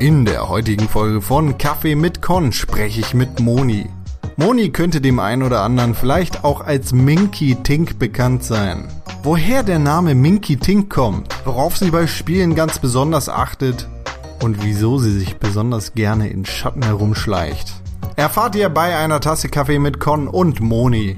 [0.00, 3.88] In der heutigen Folge von Kaffee mit Con spreche ich mit Moni.
[4.36, 8.88] Moni könnte dem einen oder anderen vielleicht auch als Minky Tink bekannt sein.
[9.22, 13.88] Woher der Name Minky Tink kommt, worauf sie bei Spielen ganz besonders achtet
[14.42, 17.72] und wieso sie sich besonders gerne in Schatten herumschleicht.
[18.16, 21.16] Erfahrt ihr bei einer Tasse Kaffee mit Con und Moni.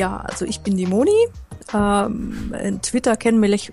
[0.00, 1.10] Ja, also ich bin die Moni.
[1.74, 3.70] Ähm, in Twitter kennen mich,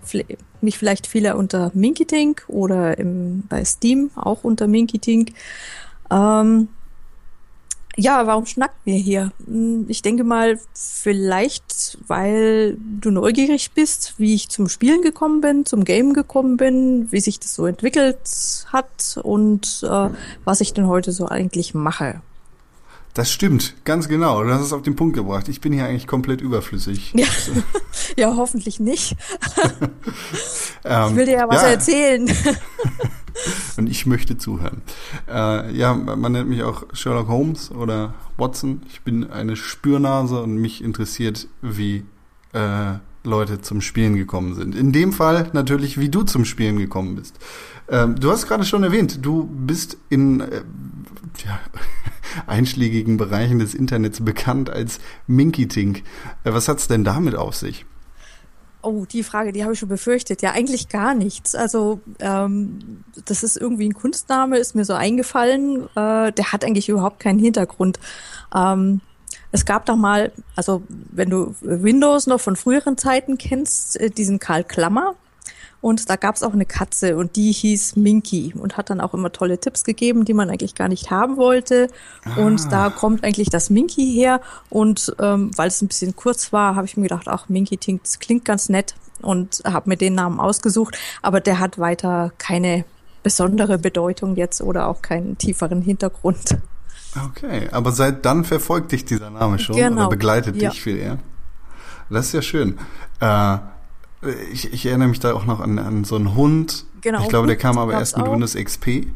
[0.59, 5.29] mich vielleicht viele unter Minkitink oder im, bei Steam auch unter Minkitink.
[6.11, 6.67] Ähm,
[7.95, 9.31] ja, warum schnacken wir hier?
[9.45, 15.65] Hm, Ich denke mal, vielleicht, weil du neugierig bist, wie ich zum Spielen gekommen bin,
[15.65, 20.09] zum Game gekommen bin, wie sich das so entwickelt hat und äh,
[20.43, 22.21] was ich denn heute so eigentlich mache.
[23.17, 24.43] Das stimmt, ganz genau.
[24.43, 25.49] Du hast es auf den Punkt gebracht.
[25.49, 27.13] Ich bin hier eigentlich komplett überflüssig.
[27.15, 27.25] Ja,
[28.15, 29.15] ja hoffentlich nicht.
[30.85, 32.31] Ähm, Ich will dir ja was erzählen.
[33.77, 34.83] Und ich möchte zuhören.
[35.27, 38.83] Äh, ja, man nennt mich auch Sherlock Holmes oder Watson.
[38.87, 42.05] Ich bin eine Spürnase und mich interessiert, wie
[42.53, 42.93] äh,
[43.23, 44.75] Leute zum Spielen gekommen sind.
[44.75, 47.37] In dem Fall natürlich, wie du zum Spielen gekommen bist.
[47.89, 50.63] Ähm, du hast gerade schon erwähnt, du bist in äh,
[51.45, 51.59] ja,
[52.47, 56.03] einschlägigen Bereichen des Internets bekannt als Minky Tink.
[56.43, 57.85] Äh, was hat's denn damit auf sich?
[58.81, 60.41] Oh, die Frage, die habe ich schon befürchtet.
[60.41, 61.55] Ja, eigentlich gar nichts.
[61.55, 65.87] Also ähm, das ist irgendwie ein Kunstname, ist mir so eingefallen.
[65.95, 67.99] Äh, der hat eigentlich überhaupt keinen Hintergrund.
[68.55, 69.01] Ähm,
[69.51, 74.39] es gab da mal, also wenn du Windows noch von früheren Zeiten kennst, äh, diesen
[74.39, 75.15] Karl Klammer.
[75.79, 79.13] Und da gab es auch eine Katze und die hieß Minky und hat dann auch
[79.13, 81.89] immer tolle Tipps gegeben, die man eigentlich gar nicht haben wollte.
[82.35, 84.41] Und da kommt eigentlich das Minky her.
[84.69, 88.03] Und ähm, weil es ein bisschen kurz war, habe ich mir gedacht, ach, Minky Tink,
[88.03, 90.97] das klingt ganz nett und habe mir den Namen ausgesucht.
[91.21, 92.85] Aber der hat weiter keine
[93.23, 96.57] besondere Bedeutung jetzt oder auch keinen tieferen Hintergrund.
[97.25, 100.69] Okay, aber seit dann verfolgt dich dieser Name schon Genau, oder begleitet ja.
[100.69, 101.17] dich viel eher.
[102.09, 102.77] Das ist ja schön.
[103.19, 103.57] Äh,
[104.29, 106.85] ich, ich erinnere mich da auch noch an, an so einen Hund.
[107.01, 108.33] Genau, Ich glaube, der kam aber erst mit auch.
[108.33, 109.07] Windows XP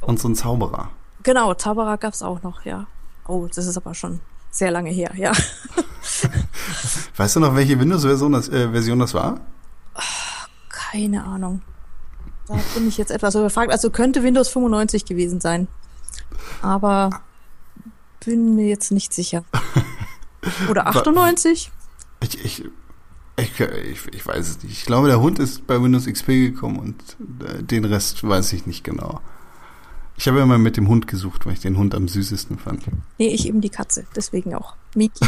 [0.00, 0.90] und so ein Zauberer.
[1.22, 2.86] Genau, Zauberer gab's auch noch, ja.
[3.26, 4.20] Oh, das ist aber schon
[4.50, 5.32] sehr lange her, ja.
[7.16, 9.40] Weißt du noch, welche Windows-Version das, äh, Version das war?
[10.68, 11.62] Keine Ahnung.
[12.46, 13.72] Da bin ich jetzt etwas überfragt.
[13.72, 15.66] Also könnte Windows 95 gewesen sein.
[16.62, 17.10] Aber
[18.24, 19.44] bin mir jetzt nicht sicher.
[20.70, 21.72] Oder 98?
[22.20, 22.64] Ich, ich,
[23.38, 24.72] ich, ich, ich weiß es nicht.
[24.72, 28.66] Ich glaube, der Hund ist bei Windows XP gekommen und äh, den Rest weiß ich
[28.66, 29.20] nicht genau.
[30.18, 32.84] Ich habe ja mal mit dem Hund gesucht, weil ich den Hund am süßesten fand.
[33.18, 34.06] Nee, ich eben die Katze.
[34.16, 34.74] Deswegen auch.
[34.94, 35.24] Miki.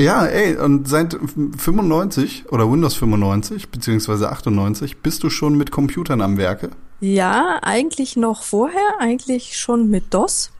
[0.00, 6.20] Ja, ey, und seit 95 oder Windows 95 beziehungsweise 98 bist du schon mit Computern
[6.20, 6.70] am Werke.
[7.00, 9.00] ja, eigentlich noch vorher.
[9.00, 10.52] Eigentlich schon mit DOS.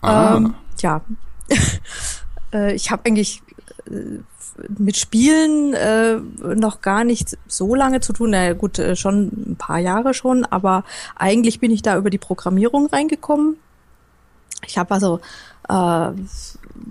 [0.00, 1.00] Ah, Ähm, ja.
[2.52, 3.42] äh, ich habe eigentlich
[4.78, 6.16] mit Spielen äh,
[6.54, 8.30] noch gar nicht so lange zu tun.
[8.30, 10.84] Na gut, äh, schon ein paar Jahre schon, aber
[11.16, 13.56] eigentlich bin ich da über die Programmierung reingekommen.
[14.66, 15.20] Ich habe also
[15.68, 16.10] äh,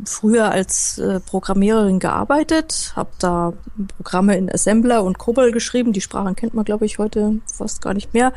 [0.06, 3.54] früher als äh, Programmiererin gearbeitet, habe da
[3.98, 5.94] Programme in Assembler und COBOL geschrieben.
[5.94, 8.34] Die Sprachen kennt man, glaube ich, heute fast gar nicht mehr.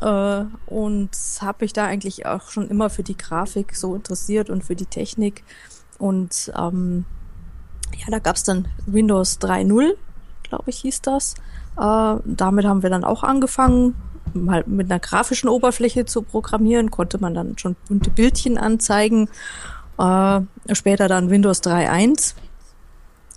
[0.00, 4.64] Äh, und habe mich da eigentlich auch schon immer für die Grafik so interessiert und
[4.64, 5.44] für die Technik.
[5.98, 7.04] Und ähm,
[7.98, 9.94] ja, da gab's dann Windows 3.0,
[10.42, 11.34] glaube ich, hieß das.
[11.78, 13.94] Äh, damit haben wir dann auch angefangen,
[14.32, 19.28] mal mit einer grafischen Oberfläche zu programmieren, konnte man dann schon bunte Bildchen anzeigen.
[19.98, 20.40] Äh,
[20.72, 22.34] später dann Windows 3.1.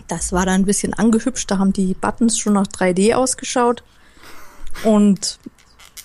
[0.07, 3.83] Das war dann ein bisschen angehübscht, da haben die Buttons schon nach 3D ausgeschaut.
[4.83, 5.39] Und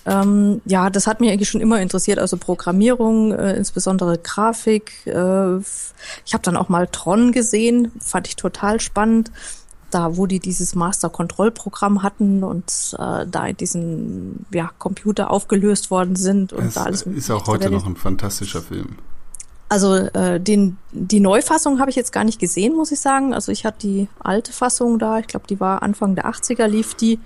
[0.05, 4.91] ähm, ja, das hat mich eigentlich schon immer interessiert, also Programmierung, äh, insbesondere Grafik.
[5.05, 5.57] Äh,
[6.25, 9.31] ich habe dann auch mal Tron gesehen, fand ich total spannend.
[9.91, 16.15] Da, wo die dieses Master-Kontrollprogramm hatten und äh, da in diesen ja, Computer aufgelöst worden
[16.15, 18.97] sind und es da alles ist auch heute noch ein fantastischer Film.
[19.69, 23.35] also äh, den, die Neufassung habe ich jetzt gar nicht gesehen, muss ich sagen.
[23.35, 26.95] Also ich hatte die alte Fassung da, ich glaube, die war Anfang der 80er, lief
[26.95, 27.19] die.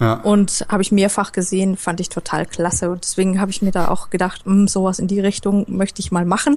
[0.00, 0.14] Ja.
[0.14, 2.90] Und habe ich mehrfach gesehen, fand ich total klasse.
[2.90, 6.12] Und deswegen habe ich mir da auch gedacht, mh, sowas in die Richtung möchte ich
[6.12, 6.56] mal machen.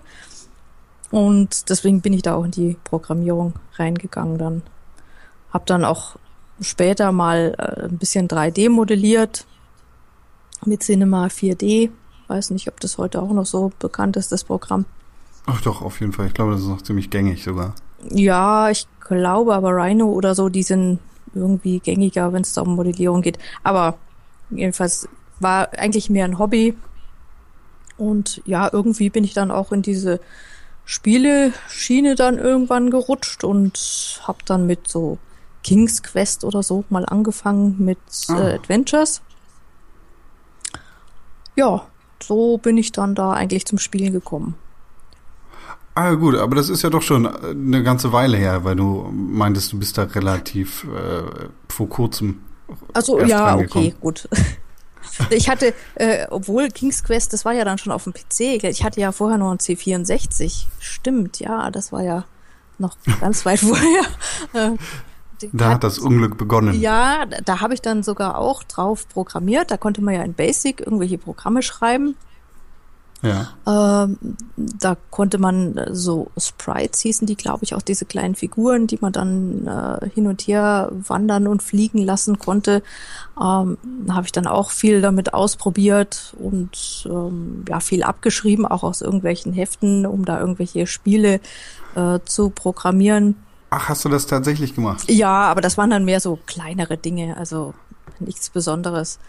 [1.09, 4.61] Und deswegen bin ich da auch in die Programmierung reingegangen dann.
[5.51, 6.15] Hab dann auch
[6.61, 9.45] später mal äh, ein bisschen 3D modelliert
[10.65, 11.89] mit Cinema 4D.
[12.27, 14.85] weiß nicht, ob das heute auch noch so bekannt ist, das Programm.
[15.47, 16.27] Ach doch, auf jeden Fall.
[16.27, 17.73] Ich glaube, das ist noch ziemlich gängig sogar.
[18.09, 20.99] Ja, ich glaube, aber Rhino oder so, die sind
[21.33, 23.37] irgendwie gängiger, wenn es da um Modellierung geht.
[23.63, 23.97] Aber
[24.49, 25.07] jedenfalls
[25.39, 26.75] war eigentlich mehr ein Hobby.
[27.97, 30.19] Und ja, irgendwie bin ich dann auch in diese
[30.85, 35.19] Spiele-Schiene dann irgendwann gerutscht und habe dann mit so
[35.63, 38.39] King's Quest oder so mal angefangen mit Ah.
[38.49, 39.21] äh, Adventures.
[41.55, 41.85] Ja,
[42.23, 44.55] so bin ich dann da eigentlich zum Spielen gekommen.
[46.01, 49.71] Ah, gut, aber das ist ja doch schon eine ganze Weile her, weil du meintest,
[49.71, 52.41] du bist da relativ äh, vor kurzem.
[52.93, 54.27] Also ja, okay, gut.
[55.29, 58.63] Ich hatte, äh, obwohl King's Quest, das war ja dann schon auf dem PC.
[58.63, 60.67] Ich hatte ja vorher noch einen C64.
[60.79, 62.23] Stimmt, ja, das war ja
[62.77, 64.03] noch ganz weit vorher.
[64.53, 64.77] Äh,
[65.51, 66.79] Da hat das Unglück begonnen.
[66.79, 69.69] Ja, da habe ich dann sogar auch drauf programmiert.
[69.69, 72.15] Da konnte man ja in Basic irgendwelche Programme schreiben.
[73.23, 73.49] Ja.
[73.67, 74.17] Ähm,
[74.55, 78.97] da konnte man äh, so Sprites hießen die, glaube ich, auch diese kleinen Figuren, die
[78.99, 82.81] man dann äh, hin und her wandern und fliegen lassen konnte.
[83.39, 83.77] Ähm,
[84.09, 89.53] habe ich dann auch viel damit ausprobiert und ähm, ja viel abgeschrieben, auch aus irgendwelchen
[89.53, 91.39] Heften, um da irgendwelche Spiele
[91.95, 93.35] äh, zu programmieren.
[93.69, 95.09] Ach, hast du das tatsächlich gemacht?
[95.09, 97.73] Ja, aber das waren dann mehr so kleinere Dinge, also
[98.19, 99.19] nichts Besonderes.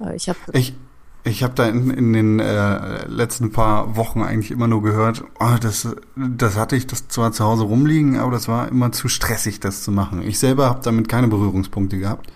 [0.00, 0.74] Äh, Ich habe Ich,
[1.24, 5.54] ich habe da in, in den äh, letzten paar Wochen eigentlich immer nur gehört, oh,
[5.60, 9.60] das, das hatte ich das zwar zu Hause rumliegen, aber das war immer zu stressig,
[9.60, 10.22] das zu machen.
[10.22, 12.30] Ich selber habe damit keine Berührungspunkte gehabt.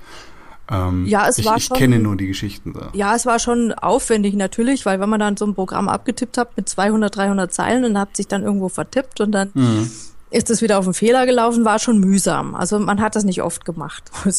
[0.70, 2.88] Ähm, Ja, es ich, war ich schon- kenne nur die Geschichten da.
[2.92, 6.56] Ja, es war schon aufwendig natürlich, weil wenn man dann so ein Programm abgetippt hat
[6.56, 9.90] mit 200, 300 Zeilen und hat sich dann irgendwo vertippt und dann Mhm.
[10.30, 12.54] ist es wieder auf einen Fehler gelaufen, war schon mühsam.
[12.56, 14.04] Also man hat das nicht oft gemacht.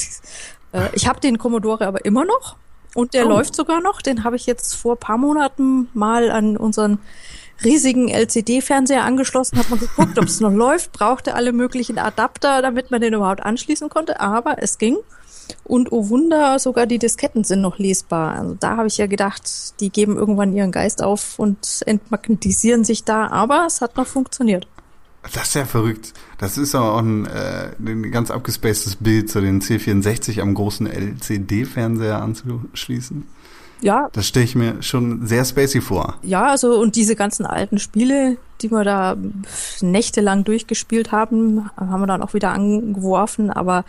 [0.73, 2.57] Äh, ich habe den Commodore aber immer noch
[2.97, 3.29] und der Oh.
[3.29, 4.01] läuft sogar noch.
[4.01, 6.97] Den habe ich jetzt vor paar Monaten mal an unseren
[7.63, 12.89] riesigen LCD-Fernseher angeschlossen, hat man geguckt, ob es noch läuft, brauchte alle möglichen Adapter, damit
[12.91, 14.97] man den überhaupt anschließen konnte, aber es ging.
[15.63, 18.33] Und oh Wunder, sogar die Disketten sind noch lesbar.
[18.35, 23.03] Also da habe ich ja gedacht, die geben irgendwann ihren Geist auf und entmagnetisieren sich
[23.05, 24.67] da, aber es hat noch funktioniert.
[25.33, 26.13] Das ist ja verrückt.
[26.38, 30.88] Das ist aber auch ein, äh, ein ganz abgespacedes Bild, so den C64 am großen
[30.88, 33.25] LCD-Fernseher anzuschließen.
[33.79, 36.15] Ja, Das stelle ich mir schon sehr spacey vor.
[36.24, 39.15] ja, also und diese ganzen alten Spiele, die wir da
[39.81, 43.85] nächtelang durchgespielt haben, haben wir dann auch wieder angeworfen, aber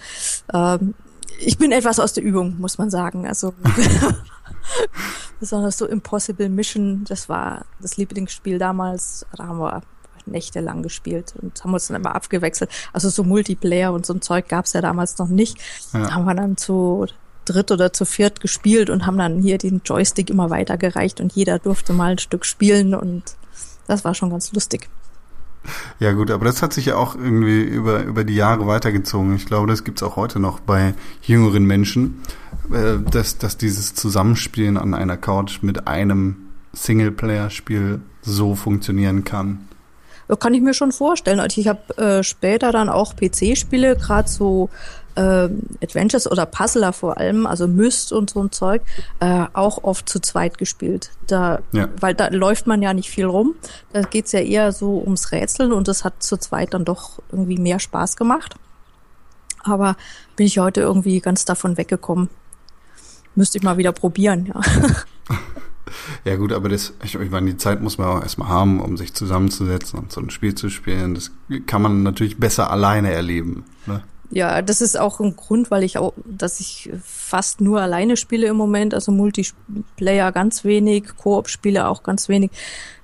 [0.52, 0.92] ähm,
[1.38, 3.26] ich bin etwas aus der Übung, muss man sagen.
[3.26, 3.54] Also
[5.40, 9.82] besonders so Impossible Mission, das war das Lieblingsspiel damals, da haben wir
[10.30, 12.70] nächtelang gespielt und haben uns dann immer abgewechselt.
[12.92, 15.58] Also so Multiplayer und so ein Zeug gab's ja damals noch nicht.
[15.92, 16.00] Ja.
[16.00, 17.06] Da haben wir dann zu
[17.44, 21.58] dritt oder zu viert gespielt und haben dann hier den Joystick immer weitergereicht und jeder
[21.58, 23.22] durfte mal ein Stück spielen und
[23.86, 24.88] das war schon ganz lustig.
[25.98, 29.34] Ja gut, aber das hat sich ja auch irgendwie über, über die Jahre weitergezogen.
[29.34, 32.22] Ich glaube, das gibt's auch heute noch bei jüngeren Menschen,
[32.72, 36.36] äh, dass, dass dieses Zusammenspielen an einer Couch mit einem
[36.72, 39.68] Singleplayer-Spiel so funktionieren kann.
[40.36, 41.40] Kann ich mir schon vorstellen.
[41.40, 44.68] Also ich habe äh, später dann auch PC-Spiele, gerade so
[45.18, 48.82] ähm, Adventures oder Puzzler vor allem, also Myst und so ein Zeug,
[49.20, 51.10] äh, auch oft zu zweit gespielt.
[51.26, 51.88] Da, Ja.
[52.00, 53.54] Weil da läuft man ja nicht viel rum.
[53.92, 57.58] Da geht's ja eher so ums Rätseln und das hat zu zweit dann doch irgendwie
[57.58, 58.54] mehr Spaß gemacht.
[59.64, 59.96] Aber
[60.36, 62.28] bin ich heute irgendwie ganz davon weggekommen.
[63.34, 64.60] Müsste ich mal wieder probieren, ja.
[66.24, 69.14] Ja gut, aber das, ich, meine, die Zeit muss man auch erstmal haben, um sich
[69.14, 71.14] zusammenzusetzen und so ein Spiel zu spielen.
[71.14, 71.30] Das
[71.66, 73.64] kann man natürlich besser alleine erleben.
[73.86, 74.02] Ne?
[74.30, 78.46] Ja, das ist auch ein Grund, weil ich auch, dass ich fast nur alleine spiele
[78.46, 82.50] im Moment, also Multiplayer ganz wenig, Koop-Spiele auch ganz wenig,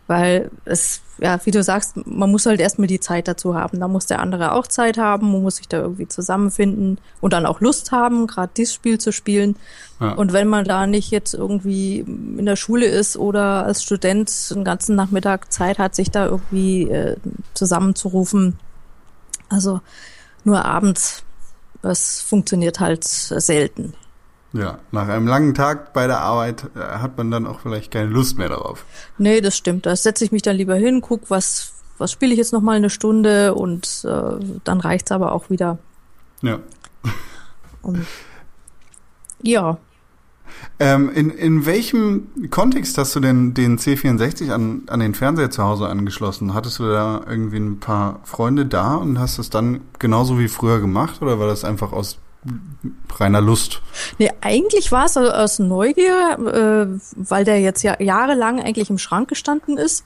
[0.06, 3.80] weil es, ja, wie du sagst, man muss halt erstmal die Zeit dazu haben.
[3.80, 7.46] Da muss der andere auch Zeit haben, man muss sich da irgendwie zusammenfinden und dann
[7.46, 9.56] auch Lust haben, gerade dieses Spiel zu spielen.
[10.00, 10.12] Ja.
[10.12, 14.64] Und wenn man da nicht jetzt irgendwie in der Schule ist oder als Student einen
[14.64, 17.16] ganzen Nachmittag Zeit hat, sich da irgendwie äh,
[17.54, 18.58] zusammenzurufen,
[19.48, 19.80] also
[20.44, 21.22] nur abends,
[21.80, 23.94] das funktioniert halt selten.
[24.54, 28.08] Ja, nach einem langen Tag bei der Arbeit äh, hat man dann auch vielleicht keine
[28.08, 28.86] Lust mehr darauf.
[29.18, 29.84] Nee, das stimmt.
[29.86, 32.76] Da setze ich mich dann lieber hin, guck, was, was spiele ich jetzt noch mal
[32.76, 35.78] eine Stunde und äh, dann reicht's aber auch wieder.
[36.42, 36.60] Ja.
[37.82, 38.08] Und
[39.42, 39.78] ja,
[40.78, 45.62] Ähm, in, in welchem Kontext hast du denn den C64 an, an den Fernseher zu
[45.62, 46.54] Hause angeschlossen?
[46.54, 50.80] Hattest du da irgendwie ein paar Freunde da und hast es dann genauso wie früher
[50.80, 52.18] gemacht oder war das einfach aus
[53.14, 53.80] reiner Lust.
[54.18, 59.28] Nee, eigentlich war es aus Neugier, äh, weil der jetzt ja jahrelang eigentlich im Schrank
[59.28, 60.04] gestanden ist.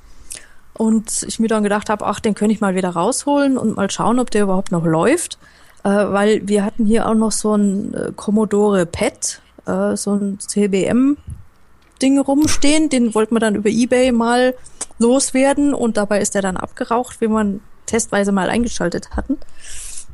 [0.75, 3.91] Und ich mir dann gedacht habe, ach, den könnte ich mal wieder rausholen und mal
[3.91, 5.39] schauen, ob der überhaupt noch läuft.
[5.83, 10.39] Äh, weil wir hatten hier auch noch so ein äh, Commodore PET, äh, so ein
[10.39, 12.89] CBM-Ding rumstehen.
[12.89, 14.55] Den wollten wir dann über Ebay mal
[14.99, 19.39] loswerden und dabei ist der dann abgeraucht, wie man testweise mal eingeschaltet hatten.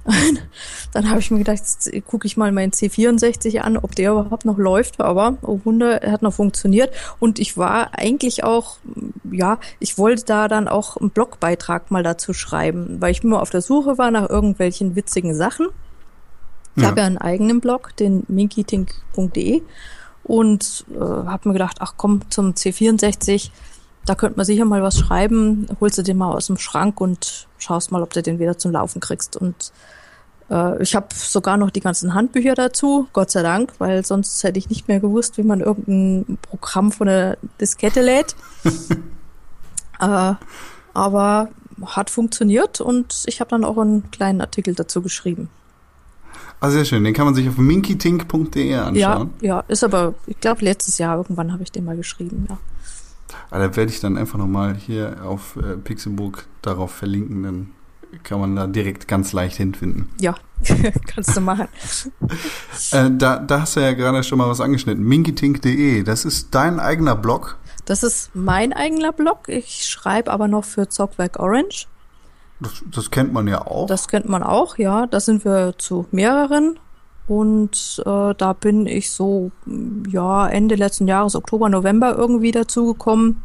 [0.93, 1.63] dann habe ich mir gedacht,
[2.07, 5.01] gucke ich mal meinen C64 an, ob der überhaupt noch läuft.
[5.01, 6.95] Aber, oh Wunder, er hat noch funktioniert.
[7.21, 8.77] Und ich war eigentlich auch,
[9.31, 13.51] ja, ich wollte da dann auch einen Blogbeitrag mal dazu schreiben, weil ich immer auf
[13.51, 15.69] der Suche war nach irgendwelchen witzigen Sachen.
[16.77, 16.89] Ich ja.
[16.89, 19.63] habe ja einen eigenen Blog, den minkitink.de
[20.25, 23.51] und äh, habe mir gedacht, ach komm, zum C64,
[24.07, 27.49] da könnte man sicher mal was schreiben, holst du den mal aus dem Schrank und
[27.59, 29.37] schaust mal, ob du den wieder zum Laufen kriegst.
[29.37, 29.73] Und
[30.51, 34.59] äh, ich habe sogar noch die ganzen Handbücher dazu, Gott sei Dank, weil sonst hätte
[34.59, 38.37] ich nicht mehr gewusst, wie man irgendein Programm von der Diskette lädt.
[40.01, 40.35] äh,
[40.93, 41.49] aber
[41.87, 45.49] hat funktioniert und ich habe dann auch einen kleinen Artikel dazu geschrieben.
[46.61, 47.05] Ah, sehr schön.
[47.05, 48.95] Den kann man sich auf minkitink.de anschauen.
[48.97, 52.59] Ja, ja, ist aber, ich glaube, letztes Jahr irgendwann habe ich den mal geschrieben, ja.
[53.51, 57.71] Ah, da werde ich dann einfach nochmal hier auf äh, Pixelburg darauf verlinken, dann
[58.23, 60.09] kann man da direkt ganz leicht hinfinden.
[60.21, 60.35] Ja,
[61.07, 61.69] kannst du machen.
[62.93, 65.03] äh, da, da hast du ja gerade schon mal was angeschnitten.
[65.05, 67.59] Minkitink.de, das ist dein eigener Blog?
[67.85, 69.49] Das ist mein eigener Blog.
[69.49, 71.87] Ich schreibe aber noch für Zockwerk Orange.
[72.61, 73.87] Das, das kennt man ja auch.
[73.87, 75.07] Das kennt man auch, ja.
[75.07, 76.79] Da sind wir zu mehreren.
[77.27, 79.51] Und äh, da bin ich so,
[80.09, 83.43] ja, Ende letzten Jahres, Oktober, November irgendwie dazugekommen.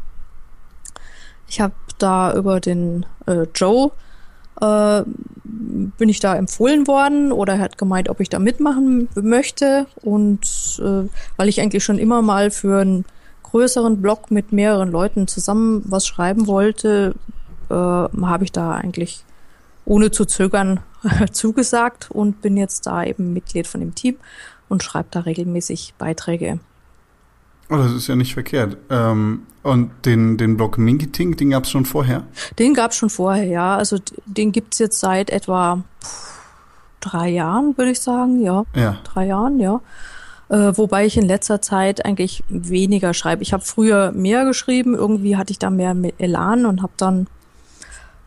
[1.47, 3.91] Ich habe da über den äh, Joe
[4.61, 5.03] äh,
[5.43, 9.87] bin ich da empfohlen worden oder er hat gemeint, ob ich da mitmachen möchte.
[10.01, 13.05] Und äh, weil ich eigentlich schon immer mal für einen
[13.43, 17.15] größeren Blog mit mehreren Leuten zusammen was schreiben wollte,
[17.69, 19.23] äh, habe ich da eigentlich
[19.85, 20.81] ohne zu zögern
[21.31, 24.15] zugesagt und bin jetzt da eben Mitglied von dem Team
[24.67, 26.59] und schreibe da regelmäßig Beiträge.
[27.69, 28.77] Oh, das ist ja nicht verkehrt.
[28.89, 32.23] Ähm, und den, den Blog Minkitink, den gab es schon vorher?
[32.57, 33.77] Den gab es schon vorher, ja.
[33.77, 35.83] Also den gibt es jetzt seit etwa
[36.99, 38.63] drei Jahren, würde ich sagen, ja.
[38.75, 38.97] Ja.
[39.03, 39.81] Drei Jahren, ja.
[40.49, 43.43] Äh, wobei ich in letzter Zeit eigentlich weniger schreibe.
[43.43, 47.27] Ich habe früher mehr geschrieben, irgendwie hatte ich da mehr Elan und habe dann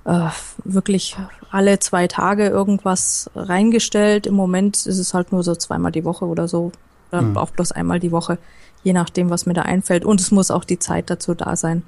[0.04, 0.28] äh,
[0.64, 1.16] wirklich
[1.50, 4.26] alle zwei Tage irgendwas reingestellt.
[4.26, 6.72] Im Moment ist es halt nur so zweimal die Woche oder so.
[7.10, 7.36] Oder mhm.
[7.36, 8.38] auch bloß einmal die Woche,
[8.82, 10.04] je nachdem, was mir da einfällt.
[10.04, 11.82] Und es muss auch die Zeit dazu da sein.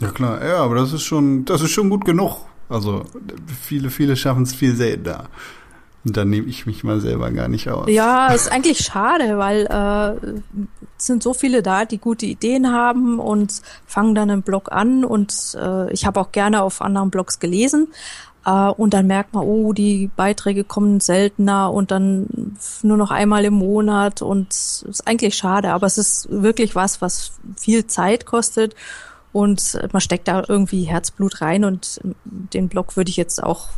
[0.00, 2.38] Ja klar, ja, aber das ist schon, das ist schon gut genug.
[2.68, 3.04] Also
[3.62, 5.28] viele, viele schaffen es viel seltener.
[6.04, 7.88] Und dann nehme ich mich mal selber gar nicht aus.
[7.88, 10.40] Ja, ist eigentlich schade, weil äh,
[10.98, 15.04] sind so viele da, die gute Ideen haben und fangen dann einen Blog an.
[15.04, 17.88] Und äh, ich habe auch gerne auf anderen Blogs gelesen.
[18.44, 23.46] Äh, und dann merkt man, oh, die Beiträge kommen seltener und dann nur noch einmal
[23.46, 24.20] im Monat.
[24.20, 28.74] Und ist eigentlich schade, aber es ist wirklich was, was viel Zeit kostet.
[29.32, 33.70] Und man steckt da irgendwie Herzblut rein und den Blog würde ich jetzt auch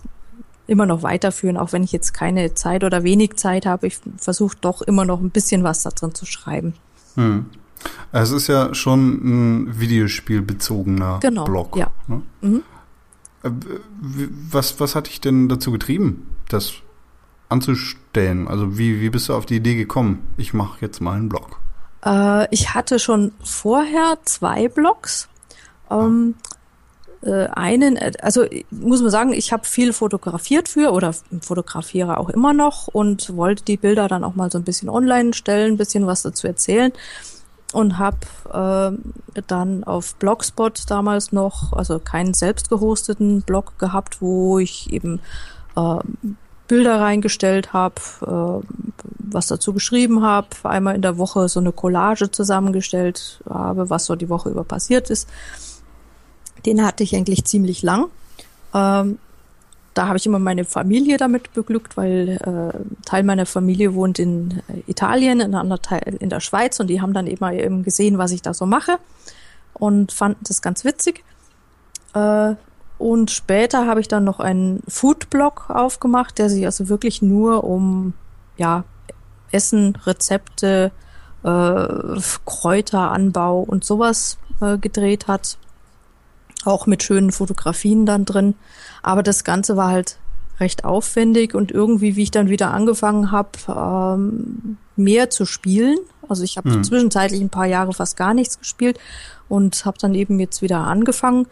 [0.67, 3.87] immer noch weiterführen, auch wenn ich jetzt keine Zeit oder wenig Zeit habe.
[3.87, 6.75] Ich versuche doch immer noch ein bisschen was da drin zu schreiben.
[7.15, 7.47] Hm.
[8.13, 11.77] Es ist ja schon ein Videospielbezogener genau, Blog.
[11.77, 11.91] Ja.
[12.09, 12.23] Ne?
[12.41, 12.63] Mhm.
[13.43, 13.51] Äh,
[14.51, 16.75] was, was hat dich denn dazu getrieben, das
[17.49, 18.49] anzustellen?
[18.49, 20.27] Also wie, wie bist du auf die Idee gekommen?
[20.37, 21.61] Ich mache jetzt mal einen Blog.
[22.05, 25.29] Äh, ich hatte schon vorher zwei Blogs.
[25.91, 26.35] Ähm,
[27.27, 32.31] äh, einen, äh, also muss man sagen, ich habe viel fotografiert für oder fotografiere auch
[32.31, 35.77] immer noch und wollte die Bilder dann auch mal so ein bisschen online stellen, ein
[35.77, 36.93] bisschen was dazu erzählen
[37.73, 38.19] und habe
[39.35, 45.21] äh, dann auf Blogspot damals noch, also keinen selbst gehosteten Blog gehabt, wo ich eben
[45.77, 45.99] äh,
[46.69, 48.67] Bilder reingestellt habe, äh,
[49.19, 54.15] was dazu geschrieben habe, einmal in der Woche so eine Collage zusammengestellt habe, was so
[54.15, 55.29] die Woche über passiert ist
[56.65, 58.07] den hatte ich eigentlich ziemlich lang.
[58.75, 59.19] Ähm,
[59.97, 64.63] da habe ich immer meine Familie damit beglückt, weil äh, Teil meiner Familie wohnt in
[64.69, 68.19] äh, Italien, ein anderer Teil in der Schweiz und die haben dann immer eben gesehen,
[68.19, 68.99] was ich da so mache
[69.73, 71.25] und fanden das ganz witzig.
[72.15, 72.57] Äh,
[72.99, 78.13] und später habe ich dann noch einen Foodblog aufgemacht, der sich also wirklich nur um
[78.59, 78.85] ja
[79.51, 80.93] Essen, Rezepte,
[81.43, 81.87] äh,
[82.45, 85.57] Kräuteranbau und sowas äh, gedreht hat
[86.67, 88.55] auch mit schönen Fotografien dann drin.
[89.03, 90.19] Aber das Ganze war halt
[90.59, 95.99] recht aufwendig und irgendwie, wie ich dann wieder angefangen habe, ähm, mehr zu spielen.
[96.29, 96.85] Also ich habe Mhm.
[96.85, 98.99] zwischenzeitlich ein paar Jahre fast gar nichts gespielt
[99.49, 101.47] und habe dann eben jetzt wieder angefangen.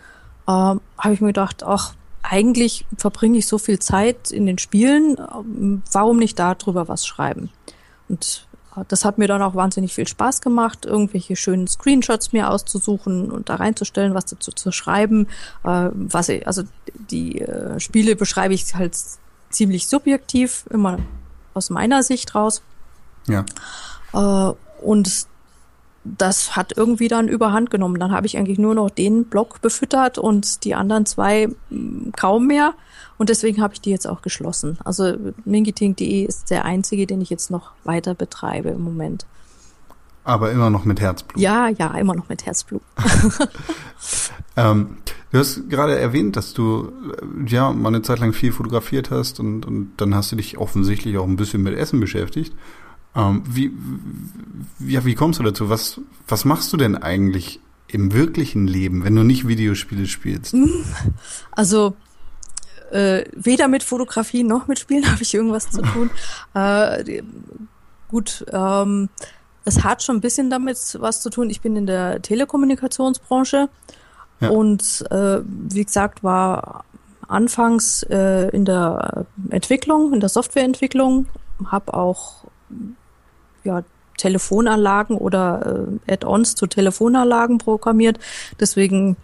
[0.48, 5.18] Ähm, habe ich mir gedacht, ach, eigentlich verbringe ich so viel Zeit in den Spielen,
[5.18, 7.50] ähm, warum nicht darüber was schreiben?
[8.08, 8.46] Und
[8.88, 13.48] das hat mir dann auch wahnsinnig viel Spaß gemacht, irgendwelche schönen Screenshots mir auszusuchen und
[13.48, 15.28] da reinzustellen, was dazu zu schreiben.
[15.64, 16.62] Äh, was ich, also
[17.10, 18.96] die äh, Spiele beschreibe ich halt
[19.50, 20.98] ziemlich subjektiv, immer
[21.54, 22.62] aus meiner Sicht raus.
[23.28, 23.44] Ja.
[24.12, 25.26] Äh, und
[26.04, 27.98] das hat irgendwie dann überhand genommen.
[27.98, 31.48] Dann habe ich eigentlich nur noch den Blog befüttert und die anderen zwei
[32.16, 32.74] kaum mehr.
[33.24, 34.76] Und deswegen habe ich die jetzt auch geschlossen.
[34.84, 35.16] Also
[35.46, 39.24] mingiting.de ist der einzige, den ich jetzt noch weiter betreibe im Moment.
[40.24, 41.40] Aber immer noch mit Herzblut.
[41.40, 42.82] Ja, ja, immer noch mit Herzblut.
[44.56, 44.98] Ähm,
[45.32, 49.40] du hast gerade erwähnt, dass du äh, ja mal eine Zeit lang viel fotografiert hast
[49.40, 52.54] und, und dann hast du dich offensichtlich auch ein bisschen mit Essen beschäftigt.
[53.16, 53.72] Ähm, wie,
[54.78, 55.70] wie, ja, wie kommst du dazu?
[55.70, 60.54] Was, was machst du denn eigentlich im wirklichen Leben, wenn du nicht Videospiele spielst?
[61.50, 61.96] Also
[62.94, 66.10] äh, weder mit Fotografie noch mit Spielen habe ich irgendwas zu tun.
[66.54, 67.22] äh,
[68.08, 69.08] gut, ähm,
[69.64, 71.50] es hat schon ein bisschen damit was zu tun.
[71.50, 73.68] Ich bin in der Telekommunikationsbranche
[74.40, 74.48] Ja.
[74.50, 76.84] und äh, wie gesagt war
[77.28, 81.26] anfangs äh, in der Entwicklung, in der Softwareentwicklung,
[81.66, 82.44] habe auch
[83.64, 83.82] ja,
[84.18, 88.18] Telefonanlagen oder äh, Add-ons zu Telefonanlagen programmiert.
[88.60, 89.16] Deswegen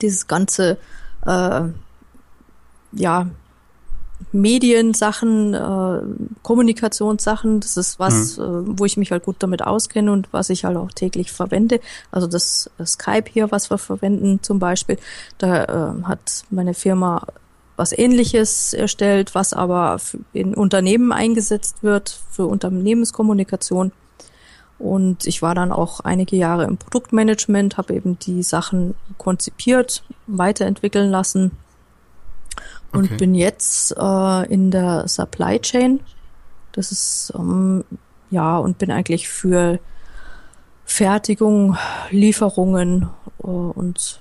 [0.00, 0.78] dieses ganze
[1.26, 1.62] äh,
[2.92, 3.26] ja,
[4.32, 6.00] Mediensachen, äh,
[6.42, 10.64] Kommunikationssachen, das ist was, äh, wo ich mich halt gut damit auskenne und was ich
[10.64, 11.80] halt auch täglich verwende.
[12.10, 14.98] Also das äh, Skype hier, was wir verwenden zum Beispiel,
[15.38, 17.26] da äh, hat meine Firma
[17.76, 19.98] was ähnliches erstellt, was aber
[20.34, 23.90] in Unternehmen eingesetzt wird, für Unternehmenskommunikation.
[24.78, 31.10] Und ich war dann auch einige Jahre im Produktmanagement, habe eben die Sachen konzipiert, weiterentwickeln
[31.10, 31.52] lassen
[32.92, 33.16] und Okay.
[33.16, 36.00] bin jetzt äh, in der Supply Chain.
[36.72, 37.84] Das ist ähm,
[38.30, 39.78] ja und bin eigentlich für
[40.84, 41.76] Fertigung,
[42.10, 43.08] Lieferungen
[43.42, 44.20] äh, und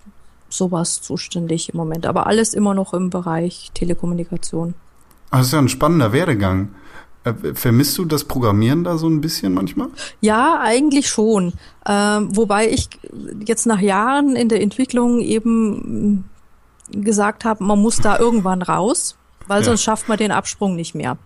[0.50, 2.06] sowas zuständig im Moment.
[2.06, 4.74] Aber alles immer noch im Bereich Telekommunikation.
[5.32, 6.70] Ah, Das ist ja ein spannender Werdegang.
[7.24, 9.90] Äh, Vermisst du das Programmieren da so ein bisschen manchmal?
[10.22, 11.54] Ja, eigentlich schon.
[11.86, 12.90] Ähm, wobei ich
[13.46, 16.30] jetzt nach Jahren in der Entwicklung eben
[16.92, 19.16] gesagt habe, man muss da irgendwann raus,
[19.48, 19.66] weil Ja.
[19.66, 21.18] sonst schafft man den Absprung nicht mehr.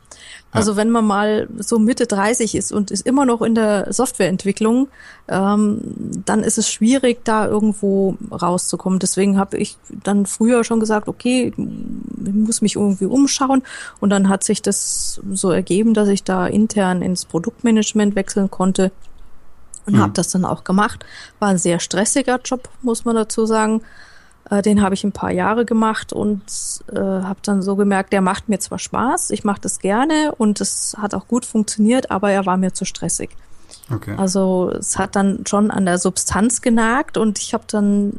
[0.52, 4.88] Also wenn man mal so Mitte 30 ist und ist immer noch in der Softwareentwicklung,
[5.28, 5.82] ähm,
[6.26, 9.00] dann ist es schwierig, da irgendwo rauszukommen.
[9.00, 13.64] Deswegen habe ich dann früher schon gesagt, okay, ich muss mich irgendwie umschauen.
[14.00, 18.92] Und dann hat sich das so ergeben, dass ich da intern ins Produktmanagement wechseln konnte
[19.88, 20.02] und Mhm.
[20.02, 21.04] habe das dann auch gemacht.
[21.40, 23.82] War ein sehr stressiger Job, muss man dazu sagen.
[24.50, 26.44] Äh, Den habe ich ein paar Jahre gemacht und
[26.92, 30.62] äh, habe dann so gemerkt, der macht mir zwar Spaß, ich mache das gerne und
[30.62, 33.30] es hat auch gut funktioniert, aber er war mir zu stressig.
[33.92, 34.16] Okay.
[34.18, 38.14] Also es hat dann schon an der Substanz genagt und ich habe dann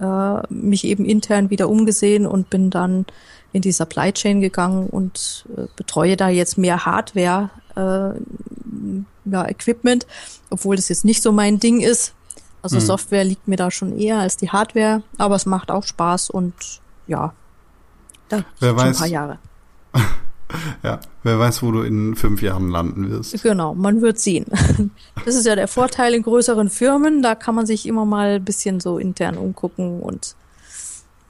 [0.00, 3.06] äh, mich eben intern wieder umgesehen und bin dann
[3.52, 8.18] in die Supply Chain gegangen und äh, betreue da jetzt mehr Hardware, äh,
[9.30, 10.06] ja, Equipment,
[10.50, 12.14] obwohl das jetzt nicht so mein Ding ist.
[12.64, 12.80] Also Mhm.
[12.80, 16.54] Software liegt mir da schon eher als die Hardware, aber es macht auch Spaß und
[17.06, 17.34] ja,
[18.30, 18.98] da Wer schon ein weiß.
[18.98, 19.38] paar Jahre.
[20.84, 23.42] Ja, wer weiß, wo du in fünf Jahren landen wirst.
[23.42, 24.46] Genau, man wird sehen.
[25.24, 27.22] Das ist ja der Vorteil in größeren Firmen.
[27.22, 30.36] Da kann man sich immer mal ein bisschen so intern umgucken und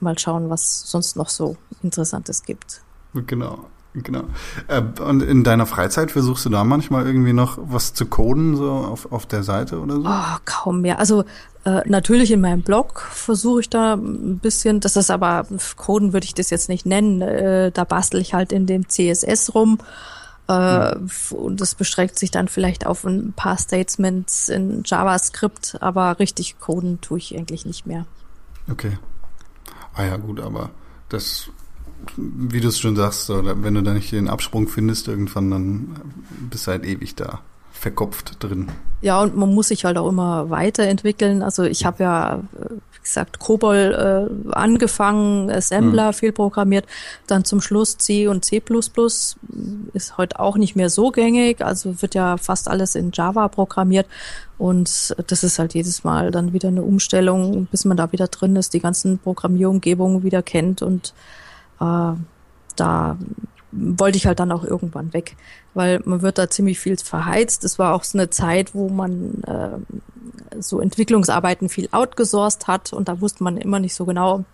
[0.00, 2.82] mal schauen, was sonst noch so Interessantes gibt.
[3.14, 3.64] Genau,
[3.94, 4.24] genau.
[4.68, 8.70] Äh, Und in deiner Freizeit versuchst du da manchmal irgendwie noch was zu coden, so
[8.70, 10.02] auf, auf der Seite oder so?
[10.06, 10.98] Oh, kaum mehr.
[10.98, 11.24] Also
[11.64, 16.26] äh, natürlich in meinem Blog versuche ich da ein bisschen, das ist aber, Coden würde
[16.26, 19.78] ich das jetzt nicht nennen, äh, da bastel ich halt in dem CSS rum.
[20.46, 20.96] Äh,
[21.30, 27.00] Und das beschränkt sich dann vielleicht auf ein paar Statements in JavaScript, aber richtig coden
[27.00, 28.04] tue ich eigentlich nicht mehr.
[28.70, 28.98] Okay.
[29.94, 30.70] Ah ja, gut, aber
[31.08, 31.48] das,
[32.16, 35.96] wie du es schon sagst, so, wenn du da nicht den Absprung findest irgendwann, dann
[36.50, 37.40] bist du halt ewig da
[37.84, 38.68] verkopft drin.
[39.02, 41.42] Ja, und man muss sich halt auch immer weiterentwickeln.
[41.42, 43.76] Also ich habe ja, äh, wie gesagt, COBOL
[44.46, 46.86] äh, angefangen, Assembler viel programmiert,
[47.26, 48.62] dann zum Schluss C und C++
[49.92, 54.06] ist heute auch nicht mehr so gängig, also wird ja fast alles in Java programmiert.
[54.56, 58.56] Und das ist halt jedes Mal dann wieder eine Umstellung, bis man da wieder drin
[58.56, 61.12] ist, die ganzen Programmierumgebungen wieder kennt und
[61.80, 62.12] äh,
[62.76, 63.18] da
[63.72, 65.36] wollte ich halt dann auch irgendwann weg,
[65.74, 67.64] weil man wird da ziemlich viel verheizt.
[67.64, 73.08] Es war auch so eine Zeit, wo man äh, so Entwicklungsarbeiten viel outgesourced hat und
[73.08, 74.44] da wusste man immer nicht so genau,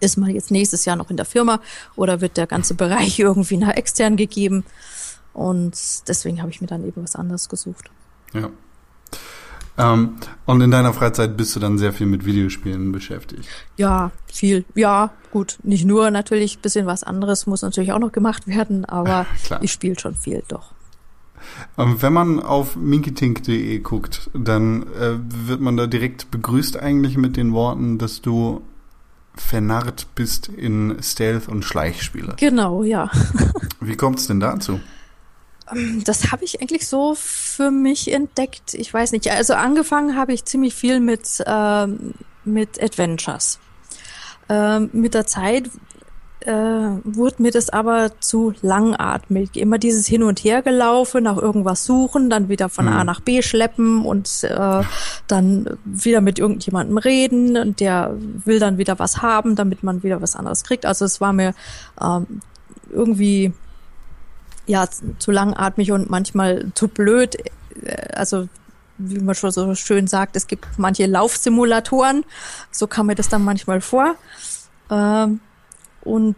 [0.00, 1.60] ist man jetzt nächstes Jahr noch in der Firma
[1.96, 4.64] oder wird der ganze Bereich irgendwie nach extern gegeben?
[5.32, 7.90] Und deswegen habe ich mir dann eben was anderes gesucht.
[8.32, 8.50] Ja.
[9.78, 13.48] Ähm, und in deiner Freizeit bist du dann sehr viel mit Videospielen beschäftigt.
[13.76, 14.64] Ja, viel.
[14.74, 15.58] Ja, gut.
[15.62, 19.62] Nicht nur natürlich, bisschen was anderes muss natürlich auch noch gemacht werden, aber Klar.
[19.62, 20.72] ich spiele schon viel, doch.
[21.78, 27.36] Ähm, wenn man auf minkitink.de guckt, dann äh, wird man da direkt begrüßt eigentlich mit
[27.36, 28.62] den Worten, dass du
[29.34, 32.34] vernarrt bist in Stealth- und Schleichspiele.
[32.38, 33.10] Genau, ja.
[33.80, 34.80] Wie kommt es denn dazu?
[36.04, 38.74] Das habe ich eigentlich so für mich entdeckt.
[38.74, 39.30] Ich weiß nicht.
[39.30, 43.58] Also angefangen habe ich ziemlich viel mit, ähm, mit Adventures.
[44.48, 45.68] Ähm, mit der Zeit
[46.40, 49.56] äh, wurde mir das aber zu langatmig.
[49.56, 53.06] Immer dieses Hin und Her gelaufen, nach irgendwas suchen, dann wieder von A Mhm.
[53.06, 54.82] nach B schleppen und äh,
[55.26, 60.22] dann wieder mit irgendjemandem reden und der will dann wieder was haben, damit man wieder
[60.22, 60.86] was anderes kriegt.
[60.86, 61.52] Also es war mir
[62.00, 62.40] ähm,
[62.92, 63.52] irgendwie
[64.66, 67.36] ja zu langatmig und manchmal zu blöd.
[67.82, 68.48] Äh, Also
[68.98, 72.24] wie man schon so schön sagt, es gibt manche Laufsimulatoren.
[72.70, 74.14] So kam mir das dann manchmal vor.
[74.90, 75.40] Ähm,
[76.02, 76.36] und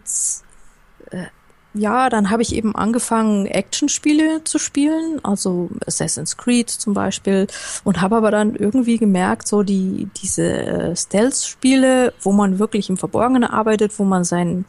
[1.11, 1.27] äh,
[1.75, 7.47] ja, dann habe ich eben angefangen, Actionspiele zu spielen, also Assassin's Creed zum Beispiel,
[7.85, 12.97] und habe aber dann irgendwie gemerkt, so die diese äh, Stealth-Spiele, wo man wirklich im
[12.97, 14.65] Verborgenen arbeitet, wo man seinen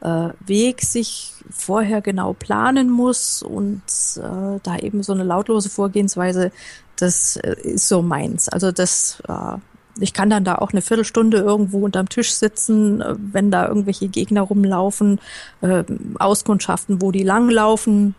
[0.00, 3.82] äh, Weg sich vorher genau planen muss und
[4.16, 6.50] äh, da eben so eine lautlose Vorgehensweise,
[6.96, 8.48] das äh, ist so meins.
[8.48, 9.58] Also das, äh,
[10.00, 14.08] ich kann dann da auch eine Viertelstunde irgendwo unterm Tisch sitzen, äh, wenn da irgendwelche
[14.08, 15.20] Gegner rumlaufen,
[15.60, 15.84] äh,
[16.18, 18.14] Auskundschaften, wo die langlaufen.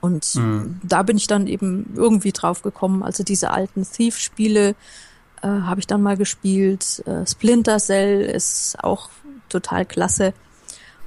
[0.00, 0.80] Und Mhm.
[0.82, 3.02] da bin ich dann eben irgendwie drauf gekommen.
[3.02, 4.74] Also diese alten Thief-Spiele
[5.42, 7.02] äh, habe ich dann mal gespielt.
[7.06, 9.08] Äh, Splinter Cell ist auch
[9.48, 10.34] total klasse.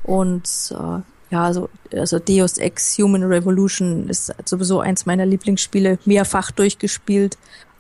[0.08, 6.52] Und äh, ja, also, also Deus Ex Human Revolution ist sowieso eins meiner Lieblingsspiele, mehrfach
[6.52, 7.38] durchgespielt.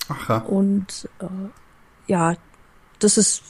[0.09, 0.37] Ach ja.
[0.39, 1.25] Und äh,
[2.07, 2.35] ja,
[2.99, 3.41] das ist,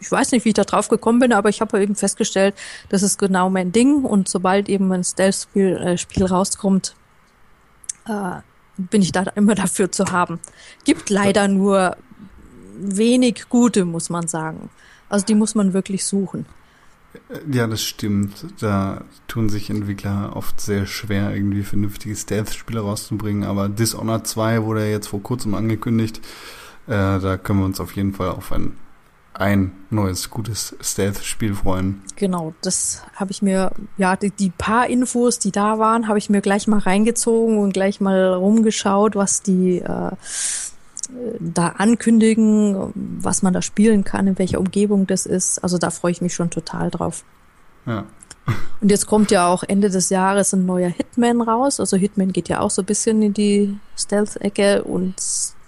[0.00, 2.54] ich weiß nicht, wie ich da drauf gekommen bin, aber ich habe eben festgestellt,
[2.88, 4.04] das ist genau mein Ding.
[4.04, 6.94] Und sobald eben ein Stealth-Spiel äh, Spiel rauskommt,
[8.08, 8.40] äh,
[8.78, 10.40] bin ich da immer dafür zu haben.
[10.84, 11.98] Gibt leider nur
[12.74, 14.70] wenig gute, muss man sagen.
[15.10, 16.46] Also die muss man wirklich suchen.
[17.50, 18.46] Ja, das stimmt.
[18.60, 23.44] Da tun sich Entwickler oft sehr schwer, irgendwie vernünftige Stealth-Spiele rauszubringen.
[23.44, 26.20] Aber Dishonored 2 wurde ja jetzt vor kurzem angekündigt.
[26.86, 28.76] Äh, da können wir uns auf jeden Fall auf ein,
[29.34, 32.02] ein neues, gutes Stealth-Spiel freuen.
[32.16, 36.30] Genau, das habe ich mir, ja, die, die paar Infos, die da waren, habe ich
[36.30, 40.10] mir gleich mal reingezogen und gleich mal rumgeschaut, was die äh,
[41.40, 45.58] da ankündigen, was man da spielen kann, in welcher Umgebung das ist.
[45.58, 47.24] Also da freue ich mich schon total drauf.
[47.86, 48.04] Ja.
[48.80, 51.78] Und jetzt kommt ja auch Ende des Jahres ein neuer Hitman raus.
[51.78, 55.14] Also Hitman geht ja auch so ein bisschen in die Stealth-Ecke und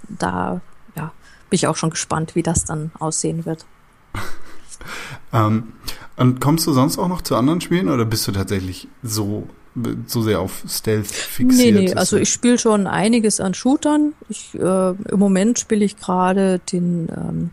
[0.09, 0.61] da
[0.97, 1.13] ja,
[1.49, 3.65] bin ich auch schon gespannt, wie das dann aussehen wird.
[5.33, 5.73] Ähm,
[6.17, 9.49] und kommst du sonst auch noch zu anderen Spielen oder bist du tatsächlich so,
[10.07, 11.75] so sehr auf Stealth Nee, fixiert?
[11.75, 14.13] nee, dass also ich spiele schon einiges an Shootern.
[14.29, 17.51] Ich, äh, Im Moment spiele ich gerade den ähm,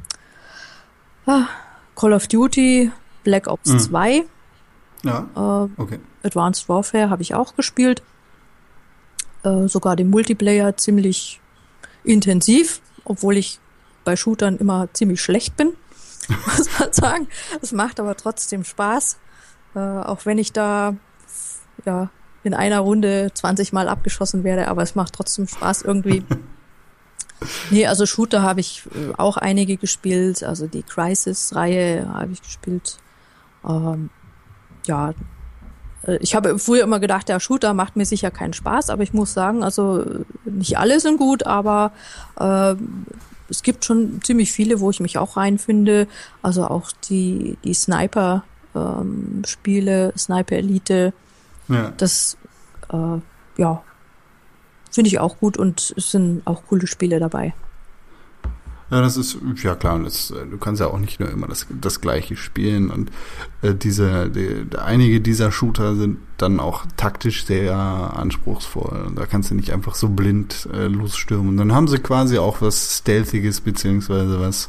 [1.25, 1.47] ah,
[1.95, 2.91] Call of Duty
[3.23, 3.79] Black Ops Mhm.
[3.79, 4.23] 2.
[5.03, 5.99] Ja, Äh, okay.
[6.23, 8.03] Advanced Warfare habe ich auch gespielt.
[9.43, 11.39] Äh, sogar den Multiplayer ziemlich
[12.03, 13.59] intensiv, obwohl ich
[14.03, 15.73] bei Shootern immer ziemlich schlecht bin,
[16.45, 17.27] muss man sagen.
[17.61, 19.17] Es macht aber trotzdem Spaß.
[19.75, 20.95] Äh, auch wenn ich da
[21.85, 22.09] ja
[22.43, 26.23] in einer Runde 20 Mal abgeschossen werde, aber es macht trotzdem Spaß irgendwie.
[27.69, 32.97] nee, also Shooter habe ich äh, auch einige gespielt, also die Crisis-Reihe habe ich gespielt.
[33.67, 34.09] Ähm,
[34.87, 35.13] ja,
[36.07, 39.13] äh, ich habe früher immer gedacht, der Shooter macht mir sicher keinen Spaß, aber ich
[39.13, 41.91] muss sagen, also äh, nicht alle sind gut, aber
[42.39, 42.75] äh,
[43.49, 46.07] es gibt schon ziemlich viele, wo ich mich auch reinfinde.
[46.41, 51.13] Also auch die, die Sniper ähm, Sniper Elite,
[51.67, 51.91] Ja.
[51.97, 52.37] das
[52.91, 53.17] äh,
[53.57, 53.83] ja
[54.91, 57.53] finde ich auch gut und es sind auch coole Spiele dabei.
[58.89, 61.65] Ja, das ist, ja klar, das, äh, du kannst ja auch nicht nur immer das,
[61.69, 63.09] das gleiche spielen und
[63.61, 69.49] äh, diese, die, einige dieser Shooter sind dann auch taktisch sehr anspruchsvoll und da kannst
[69.49, 71.51] du nicht einfach so blind äh, losstürmen.
[71.51, 74.67] Und dann haben sie quasi auch was Stealthiges beziehungsweise was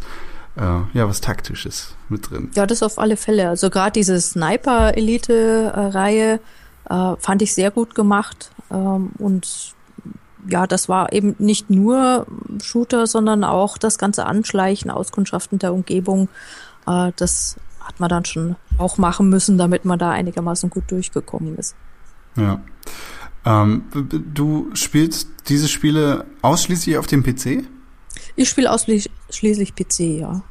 [0.55, 2.53] äh, ja was Taktisches mit drin.
[2.55, 3.49] Ja, das auf alle Fälle.
[3.49, 6.39] Also gerade diese Sniper-Elite-Reihe äh,
[6.89, 8.51] fand ich sehr gut gemacht.
[8.71, 9.75] Ähm, und
[10.49, 12.27] ja, das war eben nicht nur
[12.63, 16.29] Shooter, sondern auch das ganze Anschleichen, Auskundschaften der Umgebung.
[16.87, 21.57] Äh, das hat man dann schon auch machen müssen, damit man da einigermaßen gut durchgekommen
[21.57, 21.75] ist.
[22.37, 22.61] Ja.
[23.45, 23.85] Ähm,
[24.35, 27.65] du spielst diese Spiele ausschließlich auf dem PC?
[28.37, 30.43] Ich spiele ausschließlich PC, ja.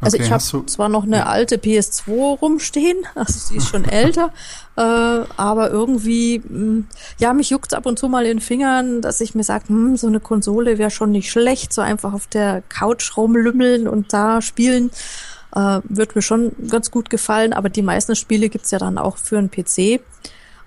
[0.00, 4.32] Also Okay, ich habe zwar noch eine alte PS2 rumstehen, also sie ist schon älter,
[4.76, 6.84] äh, aber irgendwie, mh,
[7.18, 9.96] ja, mich juckt ab und zu mal in den Fingern, dass ich mir sage, hm,
[9.96, 14.40] so eine Konsole wäre schon nicht schlecht, so einfach auf der Couch rumlümmeln und da
[14.40, 14.90] spielen,
[15.54, 19.18] äh, wird mir schon ganz gut gefallen, aber die meisten Spiele gibt's ja dann auch
[19.18, 20.00] für einen PC.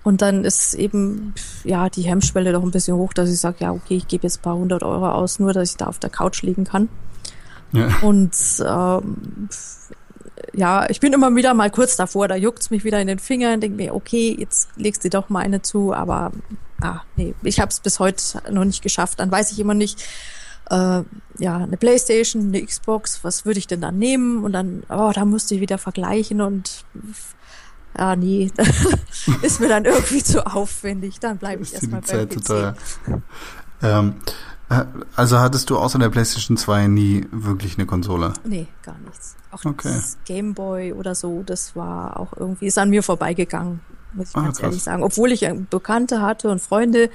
[0.04, 1.32] Und dann ist eben,
[1.64, 4.40] ja, die Hemmschwelle doch ein bisschen hoch, dass ich sage, ja, okay, ich gebe jetzt
[4.40, 6.90] ein paar hundert Euro aus, nur dass ich da auf der Couch liegen kann.
[7.74, 7.88] Ja.
[8.02, 8.34] Und
[8.66, 9.48] ähm,
[10.52, 13.60] ja, ich bin immer wieder mal kurz davor, da juckt's mich wieder in den Fingern,
[13.60, 16.32] denke mir, okay, jetzt legst du doch mal eine zu, aber
[16.80, 19.20] ah, nee, ich habe es bis heute noch nicht geschafft.
[19.20, 20.02] Dann weiß ich immer nicht,
[20.70, 21.02] äh,
[21.38, 24.44] ja, eine Playstation, eine Xbox, was würde ich denn dann nehmen?
[24.44, 26.84] Und dann, oh, da musste ich wieder vergleichen und
[27.96, 28.50] ja, nee,
[29.42, 31.20] ist mir dann irgendwie zu aufwendig.
[31.20, 32.44] Dann bleibe ich erstmal zu PC.
[32.44, 32.76] teuer?
[33.82, 34.30] Ähm, äh,
[35.16, 38.32] also hattest du außer der PlayStation 2 nie wirklich eine Konsole?
[38.44, 39.36] Nee, gar nichts.
[39.50, 39.92] Auch Okay.
[39.94, 43.80] das Gameboy oder so, das war auch irgendwie, ist an mir vorbeigegangen,
[44.12, 44.64] muss ich Ah, ganz krass.
[44.70, 45.02] ehrlich sagen.
[45.02, 47.10] Obwohl ich äh, Bekannte hatte und Freunde,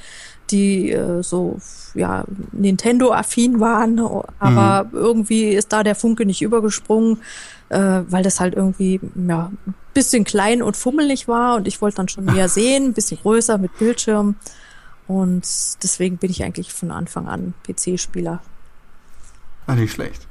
[0.52, 1.60] die äh, so,
[1.94, 4.00] ja, Nintendo-affin waren,
[4.40, 4.98] aber Mhm.
[4.98, 7.22] irgendwie ist da der Funke nicht übergesprungen,
[7.70, 11.98] äh, weil das halt irgendwie, ja, ein bisschen klein und fummelig war und ich wollte
[11.98, 14.36] dann schon mehr sehen, ein bisschen größer mit Bildschirm.
[15.10, 15.42] Und
[15.82, 18.42] deswegen bin ich eigentlich von Anfang an PC-Spieler.
[19.66, 20.28] Ah, nicht schlecht.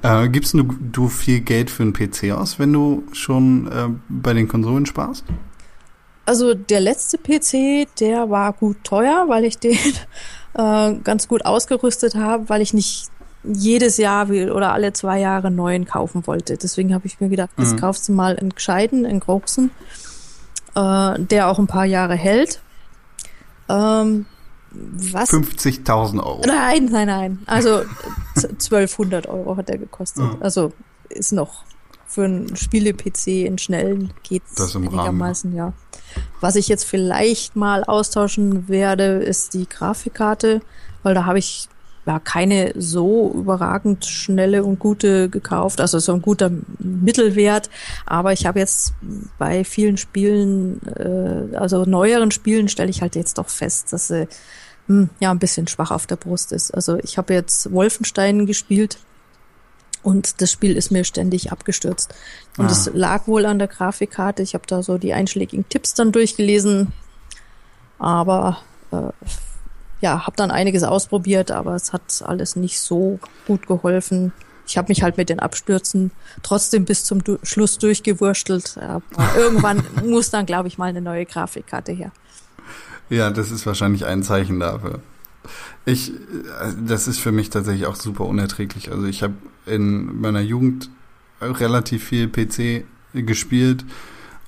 [0.00, 4.32] Äh, gibst du, du viel Geld für einen PC aus, wenn du schon äh, bei
[4.32, 5.24] den Konsolen sparst?
[6.24, 9.76] Also der letzte PC, der war gut teuer, weil ich den
[10.54, 13.10] äh, ganz gut ausgerüstet habe, weil ich nicht
[13.44, 16.56] jedes Jahr oder alle zwei Jahre einen neuen kaufen wollte.
[16.56, 17.80] Deswegen habe ich mir gedacht, jetzt Mhm.
[17.80, 19.70] kaufst du mal einen gescheiten, einen großen,
[20.74, 22.62] äh, der auch ein paar Jahre hält.
[23.70, 24.26] Ähm,
[24.72, 25.30] was?
[25.30, 26.42] 50.000 Euro.
[26.46, 27.38] Nein, nein, nein.
[27.46, 27.80] Also
[28.36, 30.24] z- 1200 Euro hat der gekostet.
[30.24, 30.36] Mhm.
[30.40, 30.72] Also
[31.08, 31.64] ist noch
[32.06, 34.98] für einen Spiele-PC in schnellen geht's Das im Rahmen.
[34.98, 35.72] einigermaßen, ja.
[36.40, 40.60] Was ich jetzt vielleicht mal austauschen werde, ist die Grafikkarte,
[41.04, 41.68] weil da habe ich
[42.06, 47.68] ja keine so überragend schnelle und gute gekauft, also so ein guter Mittelwert.
[48.06, 48.94] Aber ich habe jetzt
[49.38, 54.28] bei vielen Spielen, äh, also neueren Spielen, stelle ich halt jetzt doch fest, dass sie
[54.86, 56.72] hm, ja ein bisschen schwach auf der Brust ist.
[56.72, 58.98] Also ich habe jetzt Wolfenstein gespielt
[60.02, 62.14] und das Spiel ist mir ständig abgestürzt.
[62.56, 62.72] Und Ah.
[62.72, 64.42] es lag wohl an der Grafikkarte.
[64.42, 66.92] Ich habe da so die einschlägigen Tipps dann durchgelesen,
[67.98, 68.58] aber
[68.90, 69.10] äh,
[70.00, 74.32] ja, habe dann einiges ausprobiert, aber es hat alles nicht so gut geholfen.
[74.66, 76.10] Ich habe mich halt mit den Abstürzen
[76.42, 78.78] trotzdem bis zum du Schluss durchgewurstelt.
[78.78, 79.02] Aber
[79.36, 82.12] irgendwann muss dann, glaube ich, mal eine neue Grafikkarte her.
[83.08, 85.00] Ja, das ist wahrscheinlich ein Zeichen dafür.
[85.84, 86.14] Ich, äh,
[86.86, 88.92] das ist für mich tatsächlich auch super unerträglich.
[88.92, 89.34] Also ich habe
[89.66, 90.88] in meiner Jugend
[91.40, 92.84] relativ viel PC
[93.14, 93.84] gespielt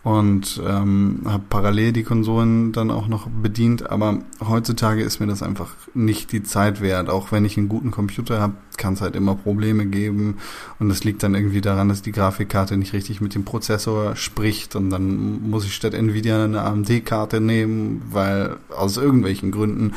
[0.05, 3.89] und ähm, habe parallel die Konsolen dann auch noch bedient.
[3.89, 7.09] Aber heutzutage ist mir das einfach nicht die Zeit wert.
[7.09, 10.39] Auch wenn ich einen guten Computer habe, kann es halt immer Probleme geben.
[10.81, 14.75] Und das liegt dann irgendwie daran, dass die Grafikkarte nicht richtig mit dem Prozessor spricht.
[14.75, 19.93] Und dann muss ich statt Nvidia eine AMD-Karte nehmen, weil aus irgendwelchen Gründen.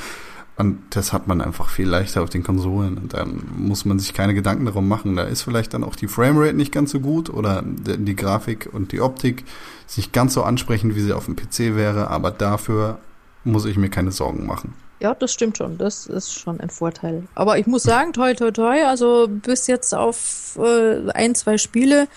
[0.58, 2.98] Und das hat man einfach viel leichter auf den Konsolen.
[2.98, 5.16] Und dann muss man sich keine Gedanken darum machen.
[5.16, 8.94] Da ist vielleicht dann auch die Framerate nicht ganz so gut oder die Grafik und
[8.94, 9.44] die Optik
[9.86, 12.10] ist nicht ganz so ansprechend, wie sie auf dem PC wäre.
[12.10, 13.00] Aber dafür
[13.44, 14.74] muss ich mir keine Sorgen machen.
[15.02, 15.78] Ja, das stimmt schon.
[15.78, 17.28] Das ist schon ein Vorteil.
[17.36, 22.08] Aber ich muss sagen, toi, toi, toi, also bis jetzt auf äh, ein, zwei Spiele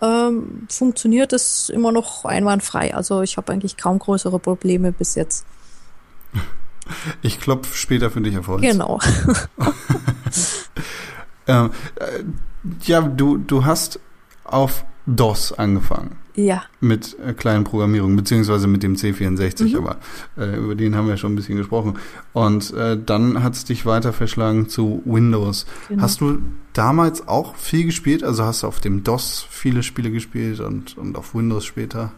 [0.00, 2.94] ähm, funktioniert es immer noch einwandfrei.
[2.94, 5.44] Also ich habe eigentlich kaum größere Probleme bis jetzt.
[7.22, 8.62] Ich klopfe später für dich auf Holz.
[8.62, 8.98] Genau.
[11.46, 12.22] Ähm, äh,
[12.84, 13.98] ja, du, du hast
[14.44, 19.76] auf DOS angefangen Ja, mit äh, kleinen Programmierungen, beziehungsweise mit dem C64, Mhm.
[19.76, 19.96] aber
[20.36, 21.94] äh, über den haben wir schon ein bisschen gesprochen.
[22.32, 25.66] Und äh, dann hat es dich weiter verschlagen zu Windows.
[25.88, 26.02] genau.
[26.02, 26.38] Hast du
[26.72, 28.22] damals auch viel gespielt?
[28.22, 32.12] Also hast du auf dem DOS viele Spiele gespielt und, und auf Windows später?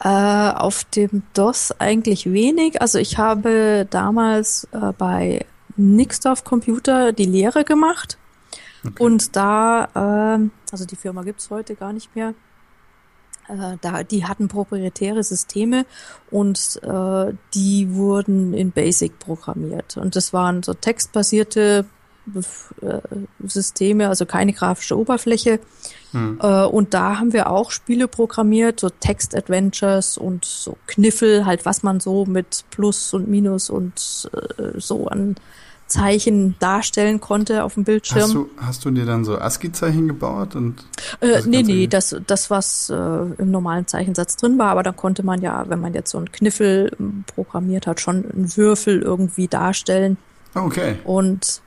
[0.00, 2.82] Äh, auf dem DOS eigentlich wenig.
[2.82, 8.18] Also ich habe damals äh, bei Nixdorf Computer die Lehre gemacht
[8.98, 12.34] Und da, ähm, also die Firma gibt's heute gar nicht mehr.
[13.48, 15.86] Äh, da, die hatten proprietäre Systeme
[16.30, 19.96] und äh, die wurden in Basic programmiert.
[19.96, 21.96] Und das waren so textbasierte äh,
[23.44, 25.60] Systeme, also keine grafische Oberfläche.
[26.12, 26.38] Hm.
[26.42, 31.82] Äh, und da haben wir auch Spiele programmiert, so Text-Adventures und so Kniffel, halt was
[31.82, 35.36] man so mit Plus und Minus und äh, so an
[35.86, 38.22] Zeichen darstellen konnte auf dem Bildschirm.
[38.22, 40.56] Hast du, hast du dir dann so ASCII-Zeichen gebaut?
[40.56, 40.84] Und
[41.20, 45.22] äh, nee, nee, das, das was äh, im normalen Zeichensatz drin war, aber da konnte
[45.22, 49.46] man ja, wenn man jetzt so einen Kniffel ähm, programmiert hat, schon einen Würfel irgendwie
[49.46, 50.16] darstellen.
[50.54, 50.96] Okay.
[51.04, 51.65] Und äh,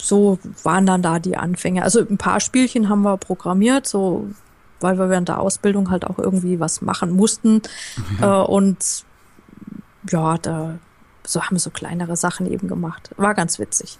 [0.00, 1.82] so waren dann da die Anfänge.
[1.82, 4.28] Also ein paar Spielchen haben wir programmiert, so
[4.80, 7.62] weil wir während der Ausbildung halt auch irgendwie was machen mussten.
[8.20, 8.42] Ja.
[8.42, 9.04] Äh, und
[10.10, 10.78] ja, da
[11.26, 13.10] so haben wir so kleinere Sachen eben gemacht.
[13.16, 13.98] War ganz witzig.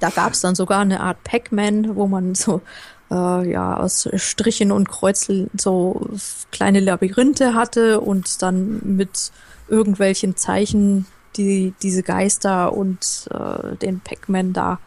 [0.00, 2.62] Da gab es dann sogar eine Art Pac-Man, wo man so
[3.10, 6.08] äh, ja aus Strichen und Kreuzeln so
[6.50, 9.30] kleine Labyrinthe hatte und dann mit
[9.68, 14.78] irgendwelchen Zeichen die diese Geister und äh, den Pac-Man da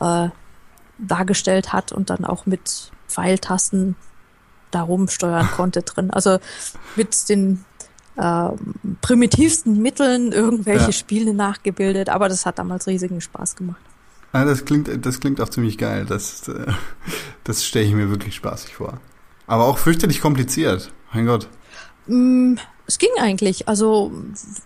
[0.00, 0.28] äh,
[0.98, 3.96] dargestellt hat und dann auch mit Pfeiltasten
[4.70, 6.10] da rumsteuern konnte drin.
[6.10, 6.38] Also
[6.96, 7.64] mit den
[8.16, 8.48] äh,
[9.00, 10.92] primitivsten Mitteln irgendwelche ja.
[10.92, 13.80] Spiele nachgebildet, aber das hat damals riesigen Spaß gemacht.
[14.32, 16.04] Ah, das klingt, das klingt auch ziemlich geil.
[16.06, 16.72] Das, äh,
[17.44, 19.00] das stelle ich mir wirklich spaßig vor.
[19.46, 20.92] Aber auch fürchterlich kompliziert.
[21.14, 21.48] Mein Gott.
[22.06, 22.56] Mm,
[22.88, 23.68] es ging eigentlich.
[23.68, 24.10] Also,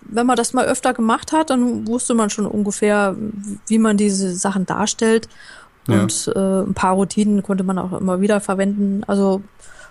[0.03, 3.17] wenn man das mal öfter gemacht hat, dann wusste man schon ungefähr,
[3.67, 5.29] wie man diese Sachen darstellt.
[5.89, 6.33] Und ja.
[6.33, 9.03] äh, ein paar Routinen konnte man auch immer wieder verwenden.
[9.09, 9.43] Also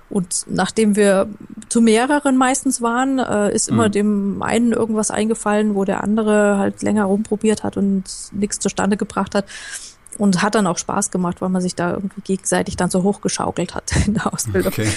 [0.09, 1.29] und nachdem wir
[1.69, 3.91] zu mehreren meistens waren, äh, ist immer mhm.
[3.91, 9.35] dem einen irgendwas eingefallen, wo der andere halt länger rumprobiert hat und nichts zustande gebracht
[9.35, 9.45] hat.
[10.17, 13.73] Und hat dann auch Spaß gemacht, weil man sich da irgendwie gegenseitig dann so hochgeschaukelt
[13.73, 14.73] hat in der Ausbildung.
[14.73, 14.89] Okay.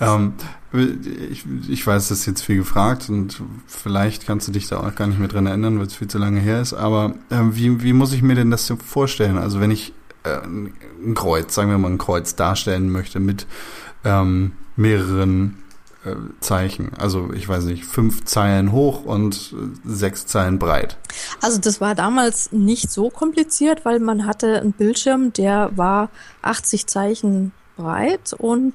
[0.00, 0.34] Ähm,
[0.72, 4.94] ich, ich weiß, das ist jetzt viel gefragt und vielleicht kannst du dich da auch
[4.94, 6.74] gar nicht mehr dran erinnern, weil es viel zu lange her ist.
[6.74, 9.38] Aber äh, wie, wie muss ich mir denn das so vorstellen?
[9.38, 9.92] Also wenn ich
[10.24, 13.46] äh, ein Kreuz, sagen wir mal ein Kreuz darstellen möchte mit
[14.04, 15.62] ähm, mehreren
[16.04, 16.92] äh, Zeichen.
[16.98, 20.98] Also ich weiß nicht, fünf Zeilen hoch und sechs Zeilen breit.
[21.40, 26.10] Also das war damals nicht so kompliziert, weil man hatte einen Bildschirm, der war
[26.42, 28.74] 80 Zeichen breit und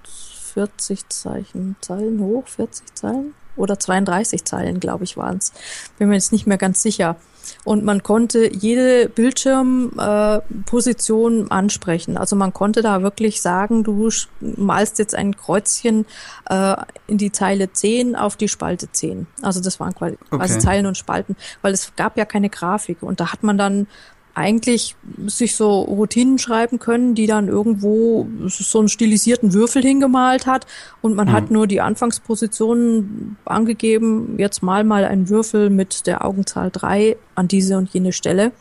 [0.54, 5.52] 40 Zeichen Zeilen hoch, 40 Zeilen oder 32 Zeilen, glaube ich, waren es.
[5.98, 7.18] Bin mir jetzt nicht mehr ganz sicher
[7.64, 12.18] und man konnte jede Bildschirmposition äh, ansprechen.
[12.18, 16.06] Also man konnte da wirklich sagen, du malst jetzt ein Kreuzchen
[16.50, 16.76] äh,
[17.08, 19.28] in die Zeile 10 auf die Spalte 10.
[19.42, 20.60] Also das waren quasi okay.
[20.60, 23.88] Zeilen und Spalten, weil es gab ja keine Grafik und da hat man dann
[24.36, 24.96] eigentlich
[25.28, 30.66] sich so Routinen schreiben können, die dann irgendwo so einen stilisierten Würfel hingemalt hat
[31.02, 31.32] und man mhm.
[31.34, 37.48] hat nur die Anfangspositionen angegeben, jetzt mal mal einen Würfel mit der Augenzahl drei an
[37.48, 38.52] diese und jene Stelle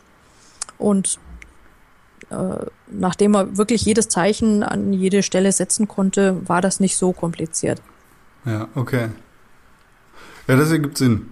[0.77, 1.17] und
[2.29, 7.13] äh, nachdem man wirklich jedes Zeichen an jede Stelle setzen konnte, war das nicht so
[7.13, 7.81] kompliziert.
[8.45, 9.09] Ja, okay.
[10.47, 11.29] Ja, das ergibt Sinn.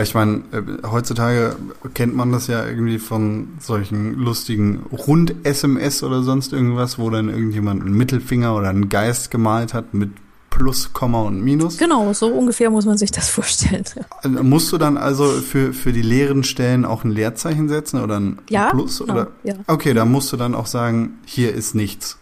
[0.00, 1.56] Ich meine, äh, heutzutage
[1.94, 7.82] kennt man das ja irgendwie von solchen lustigen Rund-SMS oder sonst irgendwas, wo dann irgendjemand
[7.82, 10.10] einen Mittelfinger oder einen Geist gemalt hat mit
[10.50, 11.78] Plus, Komma und Minus.
[11.78, 13.84] Genau, so ungefähr muss man sich das vorstellen.
[14.22, 18.20] Äh, musst du dann also für, für die leeren Stellen auch ein Leerzeichen setzen oder
[18.20, 18.98] ein ja, Plus?
[18.98, 19.28] Genau, oder?
[19.44, 19.54] Ja.
[19.66, 22.18] Okay, da musst du dann auch sagen, hier ist nichts.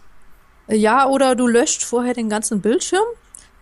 [0.69, 3.03] Ja, oder du löscht vorher den ganzen Bildschirm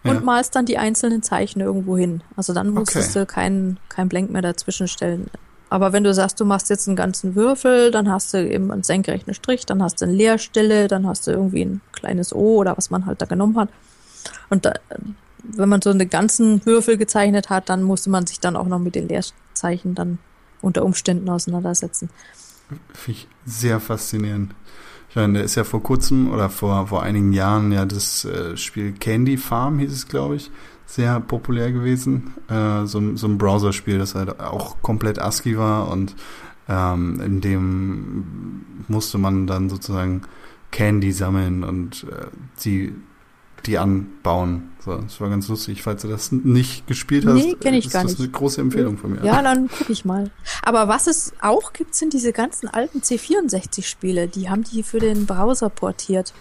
[0.03, 0.19] und ja.
[0.21, 2.23] malst dann die einzelnen Zeichen irgendwo hin.
[2.35, 3.19] Also dann musstest okay.
[3.19, 5.29] du keinen kein Blank mehr dazwischen stellen.
[5.69, 8.83] Aber wenn du sagst, du machst jetzt einen ganzen Würfel, dann hast du eben einen
[8.83, 12.75] senkrechten Strich, dann hast du eine Leerstelle, dann hast du irgendwie ein kleines O oder
[12.75, 13.69] was man halt da genommen hat.
[14.49, 14.73] Und da,
[15.43, 18.79] wenn man so einen ganzen Würfel gezeichnet hat, dann musste man sich dann auch noch
[18.79, 20.17] mit den Leerzeichen dann
[20.61, 22.09] unter Umständen auseinandersetzen.
[22.93, 24.53] Finde ich sehr faszinierend.
[25.09, 28.55] Ich meine, da ist ja vor kurzem oder vor, vor einigen Jahren ja das äh,
[28.55, 30.51] Spiel Candy Farm, hieß es, glaube ich,
[30.85, 32.33] sehr populär gewesen.
[32.47, 36.15] Äh, so, so ein Browserspiel, das halt auch komplett ASCII war und
[36.67, 40.21] ähm, in dem musste man dann sozusagen
[40.71, 42.27] Candy sammeln und äh,
[42.63, 42.93] die
[43.61, 44.71] die anbauen.
[44.83, 45.83] So, das war ganz lustig.
[45.83, 48.21] Falls du das nicht gespielt hast, nee, kenn ich ist gar das nicht.
[48.21, 49.23] eine große Empfehlung von mir.
[49.23, 50.31] Ja, dann gucke ich mal.
[50.63, 54.27] Aber was es auch gibt, sind diese ganzen alten C64-Spiele.
[54.27, 56.33] Die haben die für den Browser portiert.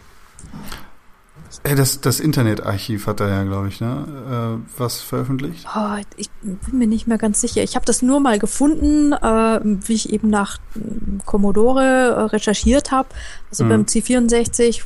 [1.62, 4.58] Das, das Internetarchiv hat er ja, glaube ich, ne?
[4.60, 5.66] Äh, was veröffentlicht.
[5.74, 7.62] Oh, ich bin mir nicht mehr ganz sicher.
[7.62, 12.90] Ich habe das nur mal gefunden, äh, wie ich eben nach mm, Commodore äh, recherchiert
[12.90, 13.08] habe,
[13.50, 13.68] also Mhm.
[13.68, 14.82] beim C64,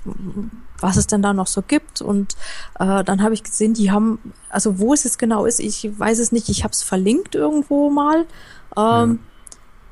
[0.81, 2.01] was es denn da noch so gibt.
[2.03, 2.35] Und
[2.79, 6.19] äh, dann habe ich gesehen, die haben, also wo es jetzt genau ist, ich weiß
[6.19, 6.49] es nicht.
[6.49, 8.25] Ich habe es verlinkt irgendwo mal.
[8.77, 9.21] Ähm,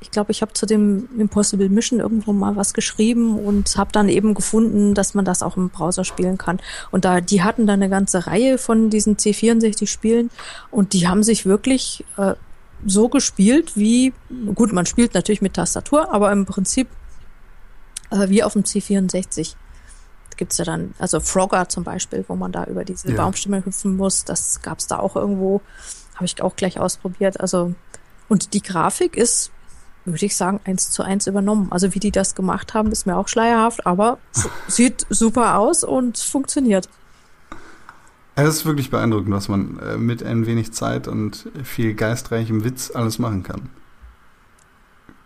[0.00, 4.08] Ich glaube, ich habe zu dem Impossible Mission irgendwo mal was geschrieben und habe dann
[4.08, 6.58] eben gefunden, dass man das auch im Browser spielen kann.
[6.90, 10.30] Und da, die hatten dann eine ganze Reihe von diesen C64-Spielen
[10.70, 12.34] und die haben sich wirklich äh,
[12.86, 14.12] so gespielt wie,
[14.54, 16.88] gut, man spielt natürlich mit Tastatur, aber im Prinzip
[18.10, 19.54] äh, wie auf dem C64.
[20.30, 23.16] Da gibt's ja dann, also Frogger zum Beispiel, wo man da über diese Ja.
[23.16, 25.60] Baumstämme hüpfen muss, das gab's da auch irgendwo,
[26.14, 27.40] habe ich auch gleich ausprobiert.
[27.40, 27.74] Also,
[28.28, 29.50] und die Grafik ist,
[30.04, 31.68] würde ich sagen, eins zu eins übernommen.
[31.70, 34.18] Also wie die das gemacht haben, ist mir auch schleierhaft, aber
[34.68, 36.88] sieht super aus und funktioniert.
[38.36, 42.90] Es ist wirklich beeindruckend, was man äh, mit ein wenig Zeit und viel geistreichem Witz
[42.90, 43.68] alles machen kann.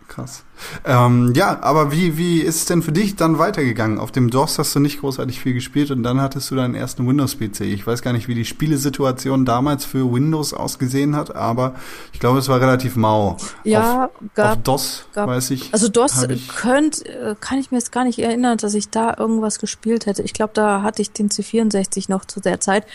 [0.07, 0.43] Krass.
[0.85, 3.97] Ähm, ja, aber wie, wie ist es denn für dich dann weitergegangen?
[3.97, 7.07] Auf dem DOS hast du nicht großartig viel gespielt und dann hattest du deinen ersten
[7.07, 7.61] Windows-PC.
[7.61, 11.73] Ich weiß gar nicht, wie die Spielesituation damals für Windows ausgesehen hat, aber
[12.13, 13.35] ich glaube, es war relativ mau.
[13.63, 15.73] Ja, auf, gab auf DOS, gab- weiß ich.
[15.73, 19.15] Also DOS ich- könnt, äh, kann ich mir jetzt gar nicht erinnern, dass ich da
[19.17, 20.21] irgendwas gespielt hätte.
[20.21, 22.85] Ich glaube, da hatte ich den C64 noch zu der Zeit.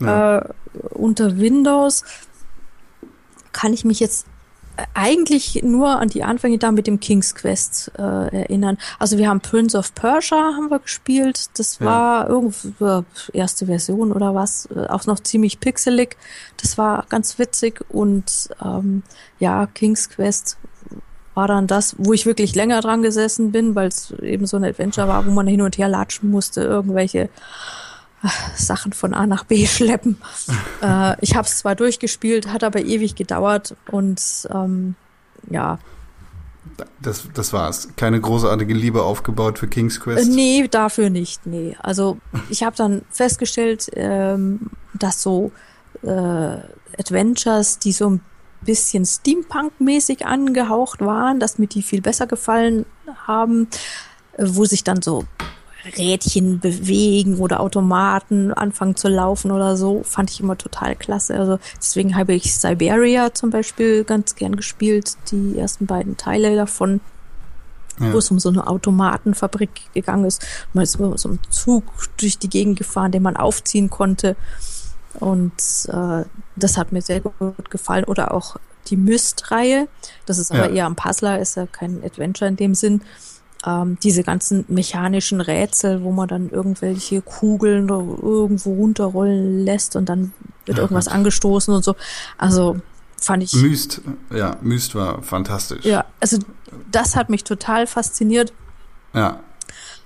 [0.00, 0.38] Ja.
[0.38, 0.48] Äh,
[0.90, 2.04] unter Windows
[3.52, 4.26] kann ich mich jetzt
[4.94, 8.02] eigentlich nur an die Anfänge da mit dem King's Quest äh,
[8.42, 8.78] erinnern.
[8.98, 11.50] Also wir haben Prince of Persia haben wir gespielt.
[11.58, 11.86] Das Ja.
[11.86, 13.02] war irgendwie äh,
[13.32, 14.68] erste Version oder was.
[14.74, 16.16] Äh, auch noch ziemlich pixelig.
[16.60, 19.02] Das war ganz witzig und ähm,
[19.38, 20.56] ja, King's Quest
[21.34, 24.64] war dann das, wo ich wirklich länger dran gesessen bin, weil es eben so ein
[24.64, 27.28] Adventure war, wo man hin und her latschen musste, irgendwelche
[28.56, 30.18] Sachen von A nach B schleppen.
[30.82, 34.20] äh, ich habe es zwar durchgespielt, hat aber ewig gedauert und
[34.52, 34.94] ähm,
[35.50, 35.78] ja,
[37.00, 37.88] Das, das war's.
[37.96, 40.30] Keine großartige Liebe aufgebaut für King's äh, Quest.
[40.30, 41.76] nee, dafür nicht, nee.
[41.80, 42.18] Also
[42.50, 45.52] ich habe dann festgestellt, ähm, dass so
[46.02, 46.56] äh,
[46.98, 48.20] Adventures, die so ein
[48.62, 52.84] bisschen Steampunk-mäßig angehaucht waren, dass mir die viel besser gefallen
[53.26, 53.68] haben,
[54.32, 55.24] äh, wo sich dann so
[55.96, 61.34] Rädchen bewegen oder Automaten anfangen zu laufen oder so, fand ich immer total klasse.
[61.38, 67.00] Also deswegen habe ich Siberia zum Beispiel ganz gern gespielt, die ersten beiden Teile davon
[68.00, 68.12] Ja.
[68.12, 70.46] wo es um so eine Automatenfabrik gegangen ist.
[70.72, 71.82] Man ist mit so einem Zug
[72.18, 74.36] durch die Gegend gefahren, den man aufziehen konnte.
[75.18, 75.52] Und
[75.88, 76.24] äh,
[76.54, 78.04] das hat mir sehr gut gefallen.
[78.04, 79.88] Oder auch die Myst-Reihe.
[80.26, 80.74] Das ist aber Ja.
[80.74, 83.02] eher ein Puzzler, ist ja kein Adventure in dem Sinn.
[83.66, 90.32] Ähm, diese ganzen mechanischen Rätsel, wo man dann irgendwelche Kugeln irgendwo runterrollen lässt und dann
[90.64, 91.14] wird Ja, irgendwas Gott.
[91.14, 91.96] angestoßen und so.
[92.36, 92.76] Also
[93.20, 93.54] fand ich.
[93.54, 94.00] Myst,
[94.32, 95.84] ja, Myst war fantastisch.
[95.84, 96.38] Ja, also
[96.92, 98.52] das hat mich total fasziniert.
[99.12, 99.40] Ja.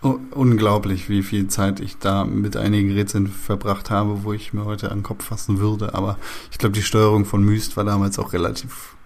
[0.03, 4.65] U unglaublich, wie viel Zeit ich da mit einigen Rätseln verbracht habe, wo ich mir
[4.65, 5.95] heute an den Kopf fassen würde.
[5.95, 6.17] Aber
[6.51, 8.97] ich glaube, die Steuerung von Myst war damals auch relativ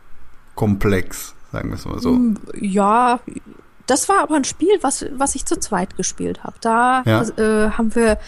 [0.55, 2.13] komplex, sagen wir es mal so.
[2.13, 3.21] Mm, Ja,
[3.87, 6.57] das war aber ein Spiel, was, was ich zu zweit gespielt habe.
[6.61, 7.22] Da Ja.
[7.22, 8.18] äh, haben wir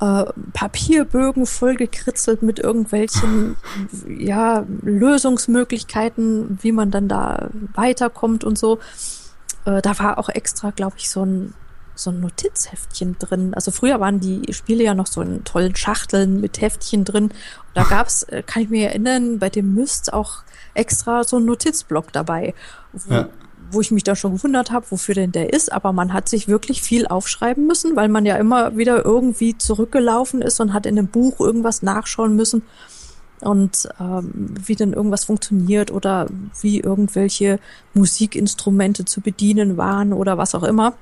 [0.00, 3.56] äh, Papierbögen vollgekritzelt mit irgendwelchen
[4.08, 8.78] ja, Lösungsmöglichkeiten, wie man dann da weiterkommt und so.
[9.64, 11.54] Äh, da war auch extra, glaube ich, so ein
[11.94, 13.52] so ein Notizheftchen drin.
[13.52, 17.24] Also früher waren die Spiele ja noch so in tollen Schachteln mit Heftchen drin.
[17.24, 17.34] Und
[17.74, 20.38] da gab's, äh, kann ich mir erinnern, bei dem Myst auch
[20.72, 22.54] extra so ein Notizblock dabei,
[22.94, 23.28] wo, Ja.
[23.72, 25.72] Wo ich mich da schon gewundert habe, wofür denn der ist.
[25.72, 30.42] Aber man hat sich wirklich viel aufschreiben müssen, weil man ja immer wieder irgendwie zurückgelaufen
[30.42, 32.62] ist und hat in einem Buch irgendwas nachschauen müssen
[33.42, 36.28] und ähm, wie denn irgendwas funktioniert oder
[36.60, 37.58] wie irgendwelche
[37.92, 40.94] Musikinstrumente zu bedienen waren oder was auch immer.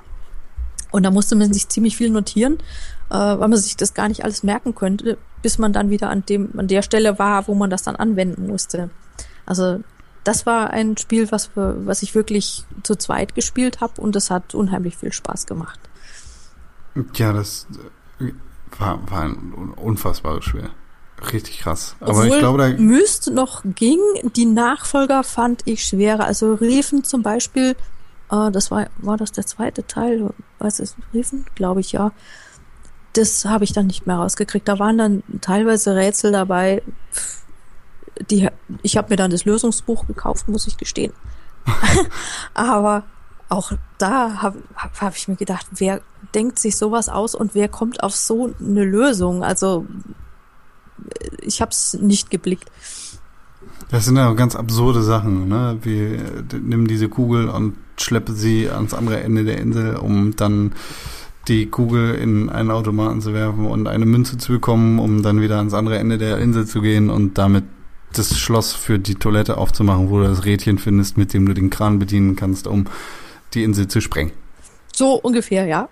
[0.91, 2.55] Und da musste man sich ziemlich viel notieren,
[3.11, 6.25] äh, weil man sich das gar nicht alles merken könnte, bis man dann wieder an
[6.27, 8.91] dem an der Stelle war, wo man das dann anwenden musste.
[9.45, 9.81] Also
[10.25, 14.31] das war ein Spiel, was wir, was ich wirklich zu zweit gespielt habe und das
[14.31, 15.79] hat unheimlich viel Spaß gemacht.
[17.15, 17.67] Ja, das
[18.21, 18.33] äh,
[18.79, 20.71] war, war ein un- unfassbares Spiel.
[21.33, 21.97] Richtig krass.
[22.01, 24.01] Aber Obwohl ich glaube, da, Myst noch ging,
[24.35, 26.25] die Nachfolger fand ich schwerer.
[26.25, 27.77] Also Riefen zum Beispiel,
[28.31, 31.45] äh, das war, war das der zweite Teil, was ist Riefen?
[31.55, 32.13] Glaube ich, ja.
[33.13, 34.67] Das habe ich dann nicht mehr rausgekriegt.
[34.67, 36.83] Da waren dann teilweise Rätsel dabei.
[37.13, 37.43] pff,
[38.29, 38.49] Die,
[38.83, 41.13] ich habe mir dann das Lösungsbuch gekauft, muss ich gestehen.
[42.55, 43.05] Aber
[43.49, 46.01] auch da habe hab, ich mir gedacht, wer
[46.35, 49.43] denkt sich sowas aus und wer kommt auf so eine Lösung?
[49.43, 49.87] Also
[51.41, 52.71] ich habe es nicht geblickt.
[53.91, 55.79] Das sind ja auch ganz absurde Sachen, ne?
[55.83, 56.17] Wie
[56.59, 60.73] nimm diese Kugel und schleppe sie ans andere Ende der Insel, um dann
[61.49, 65.57] die Kugel in einen Automaten zu werfen und eine Münze zu bekommen, um dann wieder
[65.57, 67.65] ans andere Ende der Insel zu gehen und damit
[68.13, 71.71] das Schloss für die Toilette aufzumachen, wo du das Rädchen findest, mit dem du den
[71.71, 72.87] Kran bedienen kannst, um
[73.55, 74.33] die Insel zu sprengen.
[74.93, 75.89] So ungefähr, ja.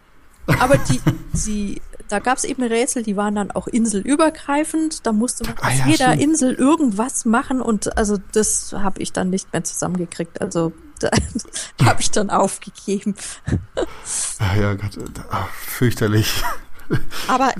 [0.58, 1.00] Aber die,
[1.32, 5.06] sie, da gab es eben Rätsel, die waren dann auch inselübergreifend.
[5.06, 6.22] Da musste man Ah auf ja, jeder stimmt.
[6.22, 10.40] Insel irgendwas machen und also das habe ich dann nicht mehr zusammengekriegt.
[10.40, 11.10] Also da
[11.86, 13.14] habe ich dann aufgegeben.
[14.38, 14.98] Ah, ja, Gott,
[15.30, 16.42] ah, fürchterlich.
[17.28, 17.52] Aber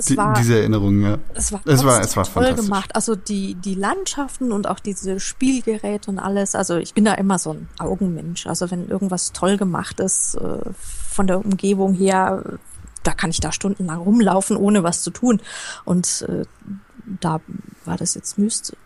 [0.00, 1.18] es Die, war diese Erinnerungen, ja.
[1.34, 2.94] es war, es war- es war toll gemacht.
[2.96, 6.54] Also die, die Landschaften und auch diese Spielgeräte und alles.
[6.54, 8.46] Also ich bin da immer so ein Augenmensch.
[8.46, 10.58] Also wenn irgendwas toll gemacht ist, äh,
[11.08, 12.42] von der Umgebung her,
[13.02, 15.40] da kann ich da stundenlang rumlaufen, ohne was zu tun.
[15.84, 16.44] Und äh,
[17.20, 17.40] da
[17.84, 18.76] war das jetzt Myst.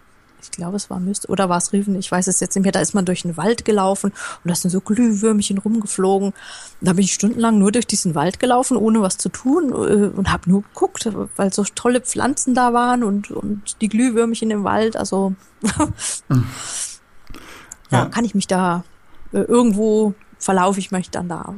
[0.44, 1.28] Ich glaube, es war Myst.
[1.28, 1.94] Oder war es Riven?
[1.96, 2.72] Ich weiß es jetzt nicht mehr.
[2.72, 6.32] Da ist man durch den Wald gelaufen und da sind so Glühwürmchen rumgeflogen.
[6.80, 10.30] Da bin ich stundenlang nur durch diesen Wald gelaufen, ohne was zu tun äh, und
[10.32, 14.96] habe nur geguckt, weil so tolle Pflanzen da waren und, und die Glühwürmchen im Wald.
[14.96, 15.34] Also
[17.90, 18.04] ja, Ja.
[18.06, 18.84] kann ich mich da
[19.32, 21.54] äh, irgendwo verlaufe ich mich dann da.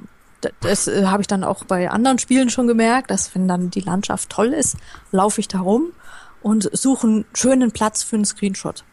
[0.61, 3.80] Das äh, habe ich dann auch bei anderen Spielen schon gemerkt, dass wenn dann die
[3.80, 4.76] Landschaft toll ist,
[5.11, 5.93] laufe ich da rum
[6.47, 8.84] und suche einen schönen Platz für einen Screenshot.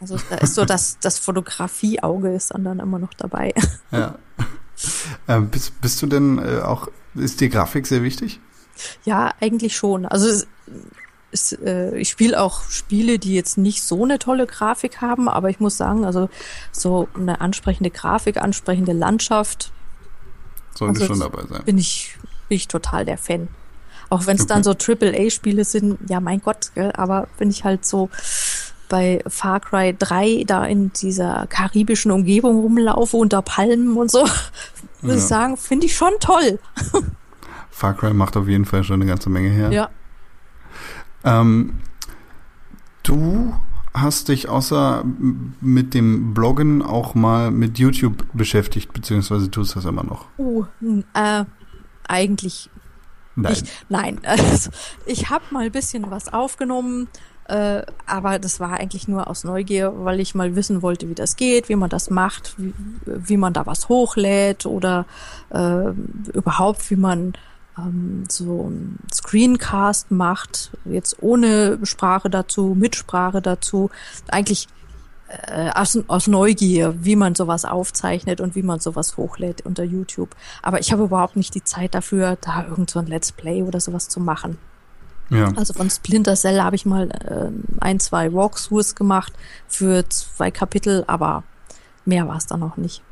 [0.00, 3.54] Also da ist so, dass das Fotografieauge ist dann, dann immer noch dabei.
[3.92, 4.16] ja.
[5.28, 8.40] Ähm, bist, bist du denn äh, auch, ist die Grafik sehr wichtig?
[9.04, 10.04] Ja, eigentlich schon.
[10.04, 10.48] Also es,
[11.30, 15.48] es, äh, ich spiele auch Spiele, die jetzt nicht so eine tolle Grafik haben, aber
[15.48, 16.28] ich muss sagen, also
[16.72, 19.70] so eine ansprechende Grafik, ansprechende Landschaft,
[20.74, 21.62] Sollte Also schon dabei sein.
[21.64, 23.46] bin ich, bin ich total der Fan.
[24.08, 27.84] Auch wenn es dann so Triple-A-Spiele sind, ja mein Gott, gell, aber bin ich halt
[27.84, 28.08] so
[28.88, 34.20] bei Far Cry 3 da in dieser karibischen Umgebung rumlaufe unter Palmen und so,
[35.02, 35.14] muss Ja.
[35.16, 36.58] ich sagen, finde ich schon toll.
[37.70, 39.70] Far Cry macht auf jeden Fall schon eine ganze Menge her.
[39.72, 39.90] Ja.
[41.24, 41.80] Ähm,
[43.02, 43.54] du
[43.92, 45.04] hast dich außer
[45.60, 50.26] mit dem Bloggen auch mal mit YouTube beschäftigt, beziehungsweise tust das immer noch.
[50.38, 50.64] Uh,
[51.14, 51.44] äh,
[52.06, 52.70] eigentlich
[53.36, 53.52] Nein.
[53.52, 54.70] Ich, nein, also,
[55.04, 57.08] ich habe mal ein bisschen was aufgenommen,
[57.48, 61.36] äh, aber das war eigentlich nur aus Neugier, weil ich mal wissen wollte, wie das
[61.36, 62.74] geht, wie man das macht, wie,
[63.04, 65.06] wie man da was hochlädt oder
[65.50, 65.90] äh,
[66.32, 67.34] überhaupt, wie man
[67.78, 73.90] ähm, so ein Screencast macht, jetzt ohne Sprache dazu, mit Sprache dazu.
[74.28, 74.66] Eigentlich
[75.28, 80.36] äh, aus, aus Neugier, wie man sowas aufzeichnet und wie man sowas hochlädt unter YouTube.
[80.62, 83.80] Aber ich habe überhaupt nicht die Zeit dafür, da irgend so ein Let's Play oder
[83.80, 84.58] sowas zu machen.
[85.30, 85.52] ja.
[85.56, 87.50] Also von Splinter Cell habe ich mal äh,
[87.80, 89.32] ein, zwei Walkthroughs gemacht
[89.66, 91.42] für zwei Kapitel, aber
[92.04, 93.02] mehr war es dann noch nicht.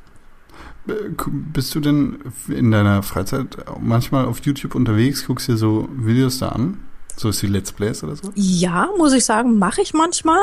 [1.27, 6.51] Bist du denn in deiner Freizeit manchmal auf YouTube unterwegs, guckst dir so Videos da
[6.51, 6.79] an?
[7.17, 8.31] So ist die Let's Plays oder so?
[8.35, 10.43] Ja, muss ich sagen, mache ich manchmal.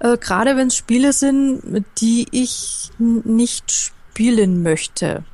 [0.00, 5.24] Äh, Gerade wenn es Spiele sind, die ich nicht spielen möchte.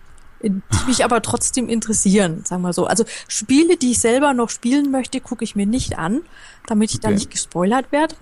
[0.43, 2.87] Die mich aber trotzdem interessieren, sagen wir so.
[2.87, 6.23] Also Spiele, die ich selber noch spielen möchte, gucke ich mir nicht an,
[6.67, 7.15] damit ich Okay.
[7.15, 8.17] nicht gespoilert werde.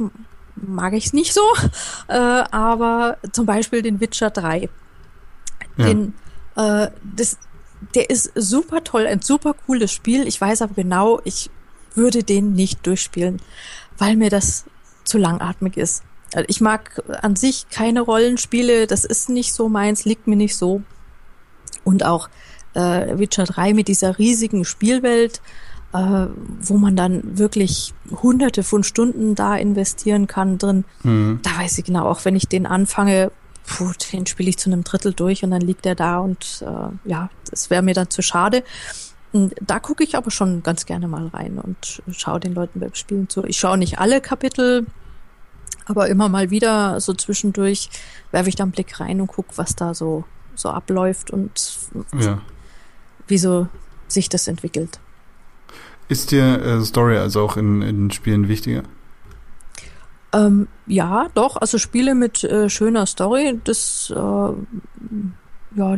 [0.56, 1.40] Mag ich es nicht so.
[2.08, 4.68] Äh, aber zum Beispiel den Witcher 3.
[5.76, 5.84] Ja.
[5.86, 6.12] Den,
[6.56, 7.38] äh, das,
[7.94, 10.26] der ist super toll, ein super cooles Spiel.
[10.26, 11.50] Ich weiß aber genau, ich
[11.94, 13.40] würde den nicht durchspielen,
[13.96, 14.64] weil mir das
[15.04, 16.02] zu langatmig ist.
[16.34, 20.56] Also Ich mag an sich keine Rollenspiele, das ist nicht so meins, liegt mir nicht
[20.56, 20.82] so.
[21.84, 22.28] Und auch
[22.74, 25.40] äh, Witcher 3 mit dieser riesigen Spielwelt,
[25.92, 26.26] äh,
[26.60, 30.84] wo man dann wirklich hunderte von Stunden da investieren kann drin.
[31.02, 31.40] Mhm.
[31.42, 33.32] Da weiß ich genau, auch wenn ich den anfange,
[33.66, 37.08] puh, den spiele ich zu einem Drittel durch und dann liegt er da und äh,
[37.08, 38.62] ja, das wäre mir dann zu schade.
[39.32, 42.94] Und da gucke ich aber schon ganz gerne mal rein und schaue den Leuten beim
[42.94, 43.44] Spielen zu.
[43.44, 44.86] Ich schaue nicht alle Kapitel,
[45.90, 47.90] aber immer mal wieder so zwischendurch
[48.30, 50.24] werfe ich da einen Blick rein und gucke, was da so,
[50.54, 51.78] so abläuft und
[52.18, 52.40] Ja.
[53.26, 53.66] wie so
[54.08, 55.00] sich das entwickelt.
[56.08, 58.82] Ist dir äh, Story also auch in, in Spielen wichtiger?
[60.32, 61.56] Ähm, ja, doch.
[61.56, 64.52] Also Spiele mit äh, schöner Story, das äh,
[65.76, 65.96] ja,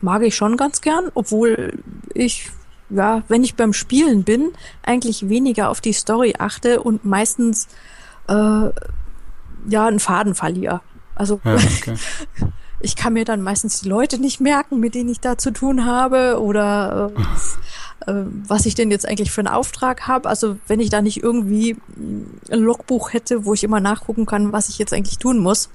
[0.00, 1.82] mag ich schon ganz gern, obwohl
[2.14, 2.50] ich,
[2.90, 4.52] ja, wenn ich beim Spielen bin,
[4.82, 7.68] eigentlich weniger auf die Story achte und meistens
[8.28, 8.68] äh,
[9.68, 10.80] ja einen Faden verliere.
[11.14, 11.94] Also Ja, okay.
[12.80, 15.84] ich kann mir dann meistens die Leute nicht merken, mit denen ich da zu tun
[15.84, 17.10] habe oder
[18.06, 20.28] äh, äh, was ich denn jetzt eigentlich für einen Auftrag habe.
[20.28, 21.76] Also wenn ich da nicht irgendwie
[22.50, 25.68] ein Logbuch hätte, wo ich immer nachgucken kann, was ich jetzt eigentlich tun muss,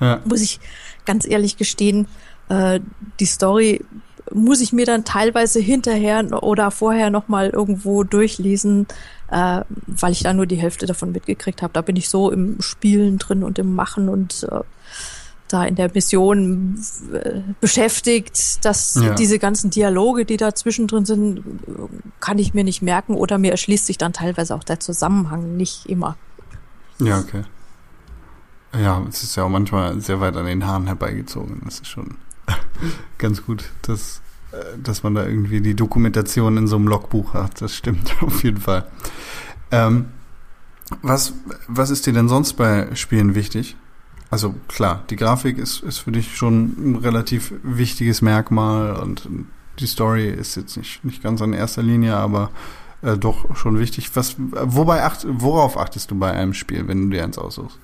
[0.00, 0.20] Ja.
[0.24, 0.58] muss ich
[1.04, 2.08] ganz ehrlich gestehen,
[2.48, 2.80] äh,
[3.20, 3.84] die Story
[4.32, 8.86] muss ich mir dann teilweise hinterher oder vorher nochmal irgendwo durchlesen,
[9.30, 11.72] äh, weil ich da nur die Hälfte davon mitgekriegt habe.
[11.72, 14.60] Da bin ich so im Spielen drin und im Machen und äh,
[15.48, 16.80] da in der Mission
[17.12, 19.14] äh, beschäftigt, dass Ja.
[19.14, 21.42] diese ganzen Dialoge, die da zwischendrin sind,
[22.20, 25.86] kann ich mir nicht merken oder mir erschließt sich dann teilweise auch der Zusammenhang nicht
[25.86, 26.16] immer.
[27.00, 27.42] Ja, okay.
[28.80, 31.62] Ja, es ist ja auch manchmal sehr weit an den Haaren herbeigezogen.
[31.64, 32.16] Das ist schon
[33.18, 34.20] ganz gut, dass,
[34.52, 37.60] äh, dass man da irgendwie die Dokumentation in so einem Logbuch hat.
[37.60, 38.86] Das stimmt auf jeden Fall.
[39.70, 40.06] Ähm,
[41.02, 41.34] was,
[41.68, 43.76] was ist dir denn sonst bei Spielen wichtig?
[44.30, 49.28] Also klar, die Grafik ist, ist für dich schon ein relativ wichtiges Merkmal und
[49.78, 52.50] die Story ist jetzt nicht, nicht ganz an erster Linie, aber
[53.02, 54.14] äh, doch schon wichtig.
[54.14, 57.78] Was, wobei acht, worauf achtest du bei einem Spiel, wenn du dir eins aussuchst?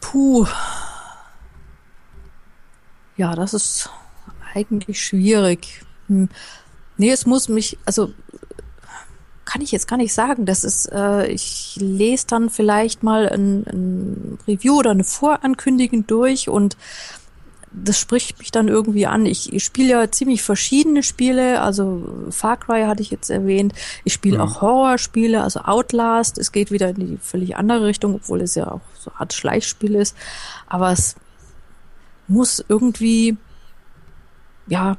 [0.00, 0.46] Puh.
[3.16, 3.90] Ja, das ist
[4.54, 5.82] eigentlich schwierig.
[6.08, 6.28] Hm.
[6.96, 8.12] Nee, es muss mich, also
[9.44, 10.46] kann ich jetzt gar nicht sagen.
[10.46, 16.48] Das ist, äh, ich lese dann vielleicht mal ein, ein Review oder eine Vorankündigung durch
[16.48, 16.76] und
[17.74, 19.24] das spricht mich dann irgendwie an.
[19.24, 23.72] Ich, ich spiele ja ziemlich verschiedene Spiele, also Far Cry hatte ich jetzt erwähnt.
[24.04, 24.42] Ich spiele Mhm.
[24.42, 26.36] auch Horrorspiele, also Outlast.
[26.36, 29.32] Es geht wieder in die völlig andere Richtung, obwohl es ja auch so eine Art
[29.32, 30.14] Schleichspiel ist.
[30.68, 31.16] Aber es
[32.28, 33.36] muss irgendwie,
[34.66, 34.96] ja,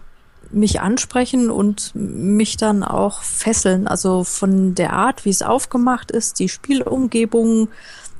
[0.51, 3.87] mich ansprechen und mich dann auch fesseln.
[3.87, 7.69] Also von der Art, wie es aufgemacht ist, die Spielumgebung,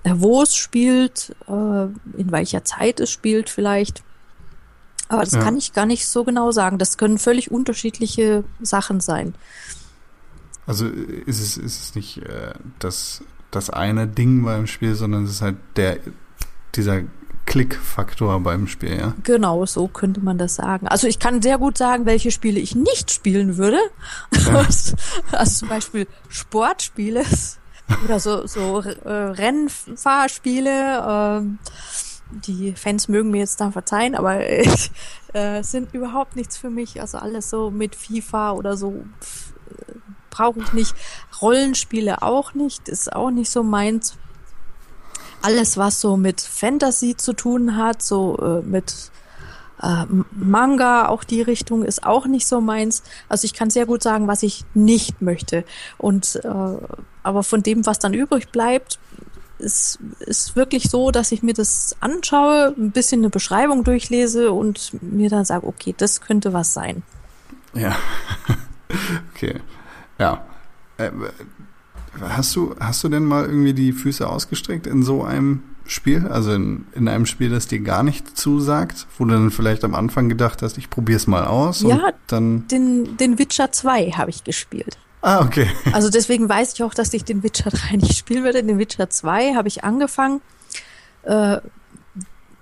[0.03, 4.03] äh, wo es spielt, äh, in welcher Zeit es spielt vielleicht.
[5.09, 5.43] Aber das Ja.
[5.43, 6.79] kann ich gar nicht so genau sagen.
[6.79, 9.35] Das können völlig unterschiedliche Sachen sein.
[10.65, 15.31] Also ist es, ist es nicht äh, das, das eine Ding beim Spiel, sondern es
[15.31, 15.97] ist halt der,
[16.73, 17.01] dieser
[17.45, 19.13] Klickfaktor beim Spiel, ja?
[19.23, 20.87] Genau, so könnte man das sagen.
[20.87, 23.79] Also ich kann sehr gut sagen, welche Spiele ich nicht spielen würde.
[24.53, 24.95] also
[25.59, 27.23] zum Beispiel Sportspiele
[28.05, 31.03] oder so, so äh, Rennfahrspiele.
[31.07, 31.59] Ähm,
[32.31, 37.01] die Fans mögen mir jetzt da verzeihen, aber äh, sind überhaupt nichts für mich.
[37.01, 39.03] Also alles so mit FIFA oder so
[39.69, 39.93] äh,
[40.29, 40.95] brauche ich nicht.
[41.41, 44.15] Rollenspiele auch nicht, ist auch nicht so meins.
[45.43, 49.11] Alles, was so mit Fantasy zu tun hat, so äh, mit
[49.81, 53.03] äh, Manga, auch die Richtung ist auch nicht so meins.
[53.27, 55.65] Also ich kann sehr gut sagen, was ich nicht möchte.
[55.97, 56.77] Und äh,
[57.23, 58.99] aber von dem, was dann übrig bleibt,
[59.59, 64.91] ist, ist wirklich so, dass ich mir das anschaue, ein bisschen eine Beschreibung durchlese und
[65.01, 67.03] mir dann sage, okay, das könnte was sein.
[67.73, 67.95] Ja.
[69.33, 69.59] okay.
[70.19, 70.45] Ja.
[72.21, 76.27] Hast du, hast du denn mal irgendwie die Füße ausgestreckt in so einem Spiel?
[76.27, 79.95] Also in, in einem Spiel, das dir gar nicht zusagt, wo du dann vielleicht am
[79.95, 81.95] Anfang gedacht hast, ich probier's mal aus Ja.
[81.95, 82.67] und dann.
[82.67, 84.97] Den, den Witcher 2 habe ich gespielt.
[85.21, 85.67] Ah, okay.
[85.93, 88.63] Also deswegen weiß ich auch, dass ich den Witcher 3 nicht spielen würde.
[88.63, 90.41] Den Witcher 2 habe ich angefangen,
[91.23, 91.57] äh,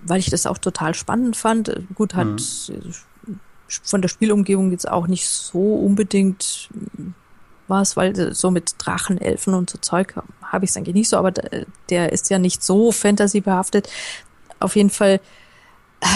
[0.02, 1.72] weil ich das auch total spannend fand.
[1.94, 2.40] Gut, hat
[2.70, 2.80] äh,
[3.82, 6.68] von der Spielumgebung jetzt auch nicht so unbedingt
[7.72, 11.16] was, weil so mit Drachen, Elfen und so Zeug habe ich es eigentlich nicht so,
[11.16, 13.88] aber der, der ist ja nicht so fantasy-behaftet.
[14.60, 15.20] Auf jeden Fall,
[16.00, 16.06] äh,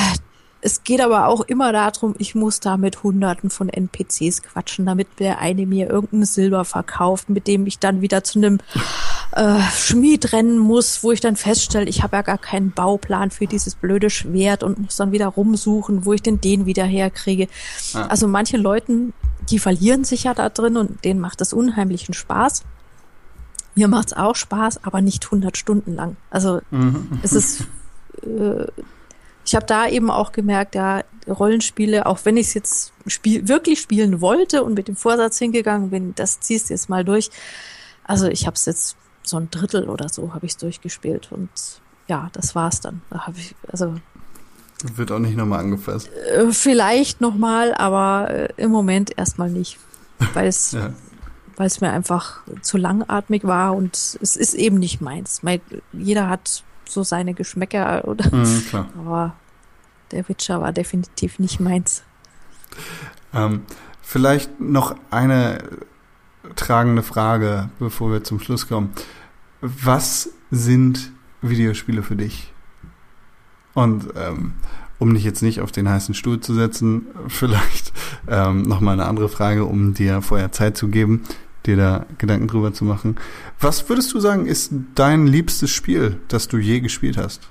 [0.61, 5.07] es geht aber auch immer darum, ich muss da mit hunderten von NPCs quatschen, damit
[5.19, 8.59] der eine mir irgendein Silber verkauft, mit dem ich dann wieder zu einem
[9.33, 13.47] äh, Schmied rennen muss, wo ich dann feststelle, ich habe ja gar keinen Bauplan für
[13.47, 17.49] dieses blöde Schwert und muss dann wieder rumsuchen, wo ich denn den wieder herkriege.
[17.95, 18.07] Ah.
[18.07, 19.13] Also manche Leuten,
[19.51, 22.63] die verlieren sich ja da drin und denen macht das unheimlichen Spaß.
[23.75, 26.17] Mir macht's auch Spaß, aber nicht 100 Stunden lang.
[26.31, 26.61] Also
[27.23, 27.61] es ist,
[28.23, 28.67] äh,
[29.45, 33.81] ich habe da eben auch gemerkt, ja, Rollenspiele, auch wenn ich es jetzt spiel, wirklich
[33.81, 37.31] spielen wollte und mit dem Vorsatz hingegangen bin, das ziehst du jetzt mal durch.
[38.05, 41.51] Also ich habe es jetzt so ein Drittel oder so habe ich es durchgespielt und
[42.09, 43.03] ja, das war's dann.
[43.11, 43.95] Da habe ich also
[44.95, 46.09] Wird auch nicht nochmal angefasst.
[46.35, 49.79] äh, vielleicht noch mal, aber äh, im Moment erstmal nicht,
[50.35, 50.93] weil es Ja.
[51.57, 55.43] weil es mir einfach zu langatmig war und es ist eben nicht meins.
[55.43, 55.61] Mein,
[55.93, 58.89] jeder hat so seine Geschmäcker oder Mhm, klar.
[58.99, 59.35] aber
[60.13, 62.03] der Witcher war definitiv nicht meins.
[63.35, 63.63] Ähm,
[64.03, 65.59] vielleicht noch eine
[66.55, 68.93] tragende Frage, bevor wir zum Schluss kommen.
[69.61, 71.11] Was sind
[71.43, 72.53] Videospiele für dich?
[73.77, 74.55] Und ähm,
[74.99, 77.93] um dich jetzt nicht auf den heißen Stuhl zu setzen, vielleicht
[78.27, 81.25] ähm, nochmal eine andere Frage, um dir vorher Zeit zu geben,
[81.67, 83.17] dir da Gedanken drüber zu machen.
[83.61, 87.51] Was würdest du sagen, ist dein liebstes Spiel, das du je gespielt hast?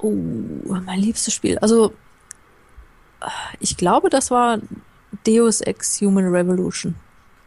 [0.00, 0.12] Oh,
[0.84, 1.56] mein liebstes Spiel.
[1.58, 1.94] Also,
[3.58, 4.58] ich glaube, das war
[5.26, 6.94] Deus Ex Human Revolution.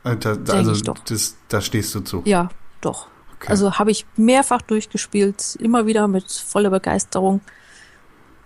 [0.03, 0.97] Äh, Da, Denke also ich doch.
[0.99, 2.23] das, da stehst du zu.
[2.25, 2.49] Ja,
[2.81, 3.09] doch.
[3.37, 3.47] Okay.
[3.49, 7.41] Also habe ich mehrfach durchgespielt, immer wieder mit voller Begeisterung.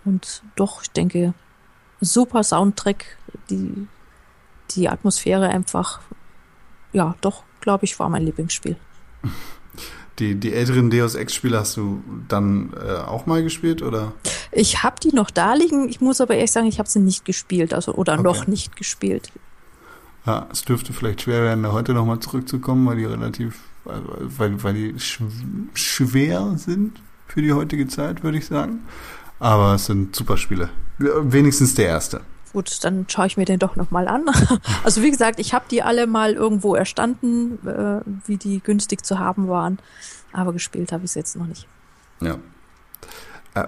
[0.05, 1.33] Und doch, ich denke,
[2.01, 3.17] super Soundtrack,
[3.49, 3.87] die,
[4.71, 5.99] die Atmosphäre einfach,
[6.93, 8.75] ja, doch, glaube ich, war mein Lieblingsspiel.
[10.17, 14.11] Die, die älteren Deus Ex-Spiele hast du dann äh, auch mal gespielt, oder?
[14.51, 17.23] Ich habe die noch da liegen, ich muss aber ehrlich sagen, ich habe sie nicht
[17.23, 18.23] gespielt, also oder Okay.
[18.23, 19.31] noch nicht gespielt.
[20.25, 24.03] Ja, es dürfte vielleicht schwer werden, da heute nochmal zurückzukommen, weil die relativ, also,
[24.37, 25.21] weil, weil die sch
[25.73, 28.79] schwer sind für die heutige Zeit, würde ich sagen.
[29.39, 30.69] Aber es sind super Spiele.
[30.97, 32.21] Wenigstens der erste.
[32.51, 34.25] Gut, dann schaue ich mir den doch nochmal an.
[34.83, 39.19] Also wie gesagt, ich habe die alle mal irgendwo erstanden, äh, wie die günstig zu
[39.19, 39.77] haben waren,
[40.33, 41.67] aber gespielt habe ich es jetzt noch nicht.
[42.21, 42.37] Ja.
[43.53, 43.67] Äh,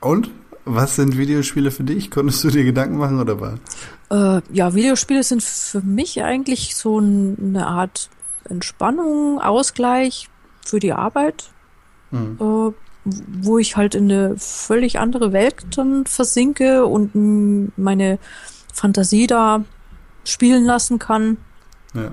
[0.00, 0.30] Und?
[0.64, 2.10] Was sind Videospiele für dich?
[2.12, 3.58] Konntest du dir Gedanken machen oder war?
[4.10, 8.08] Äh, ja, Videospiele sind für mich eigentlich so ein, eine Art
[8.52, 10.28] Entspannung, Ausgleich
[10.64, 11.50] für die Arbeit,
[12.10, 12.36] Hm.
[12.40, 12.72] äh,
[13.04, 17.10] wo ich halt in eine völlig andere Welt dann versinke und
[17.76, 18.18] meine
[18.72, 19.64] Fantasie da
[20.24, 21.36] spielen lassen kann
[21.94, 22.12] Ja.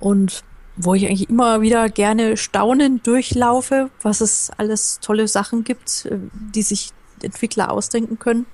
[0.00, 0.44] und
[0.76, 6.18] wo ich eigentlich immer wieder gerne staunend durchlaufe, was es alles tolle Sachen gibt, äh,
[6.32, 6.90] die sich
[7.22, 8.44] Entwickler ausdenken können.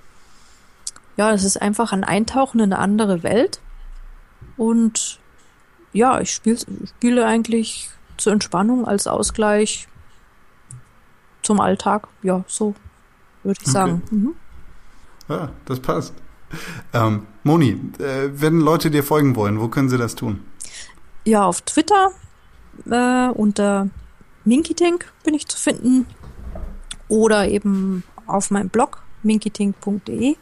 [1.16, 3.60] Ja, es ist einfach ein Eintauchen in eine andere Welt.
[4.56, 5.18] Und
[5.92, 9.88] ja, ich spiel, spiele eigentlich zur Entspannung als Ausgleich
[11.42, 12.08] zum Alltag.
[12.22, 12.74] Ja, so
[13.42, 13.72] würde ich Okay.
[13.72, 14.02] sagen.
[14.10, 14.34] Mhm.
[15.28, 16.14] Ja, das passt.
[16.92, 20.44] Ähm, Moni, äh, wenn Leute dir folgen wollen, wo können sie das tun?
[21.24, 22.10] Ja, auf Twitter
[22.90, 23.88] äh, unter
[24.44, 26.06] Minkitink bin ich zu finden
[27.08, 30.36] oder eben auf meinem Blog minkitink.de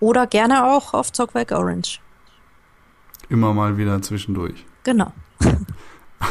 [0.00, 2.00] oder gerne auch auf Zockwerk Orange.
[3.34, 4.64] Immer mal wieder zwischendurch.
[4.84, 5.12] Genau.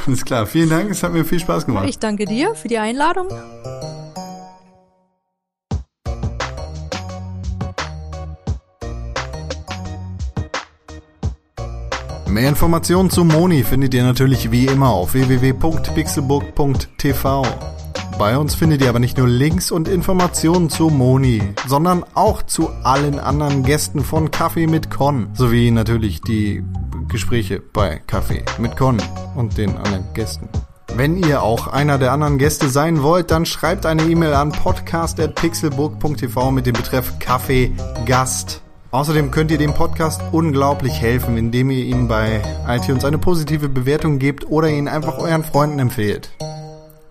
[0.05, 1.85] Alles klar, vielen Dank, es hat mir viel Spaß gemacht.
[1.89, 3.27] Ich danke dir für die Einladung.
[12.29, 17.43] Mehr Informationen zu Moni findet ihr natürlich wie immer auf www.pixelburg.tv.
[18.17, 22.69] Bei uns findet ihr aber nicht nur Links und Informationen zu Moni, sondern auch zu
[22.83, 26.63] allen anderen Gästen von Kaffee mit Con, sowie natürlich die
[27.09, 29.01] Gespräche bei Kaffee mit Con
[29.35, 30.47] und den anderen Gästen.
[30.95, 36.51] Wenn ihr auch einer der anderen Gäste sein wollt, dann schreibt eine E-Mail an podcast.pixelburg.tv
[36.51, 37.71] mit dem Betreff Kaffee
[38.05, 38.61] Gast.
[38.91, 44.19] Außerdem könnt ihr dem Podcast unglaublich helfen, indem ihr ihm bei iTunes eine positive Bewertung
[44.19, 46.29] gebt oder ihn einfach euren Freunden empfehlt.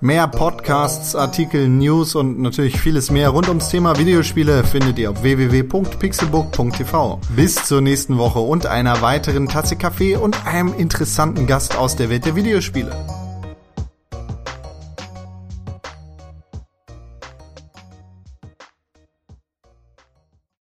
[0.03, 5.23] Mehr Podcasts, Artikel, News und natürlich vieles mehr rund ums Thema Videospiele findet ihr auf
[5.23, 7.21] www.pixelbook.tv.
[7.37, 12.11] Bis zur nächsten Woche und einer weiteren Tasse Kaffee und einem interessanten Gast aus der
[12.11, 13.22] Welt der Videospiele.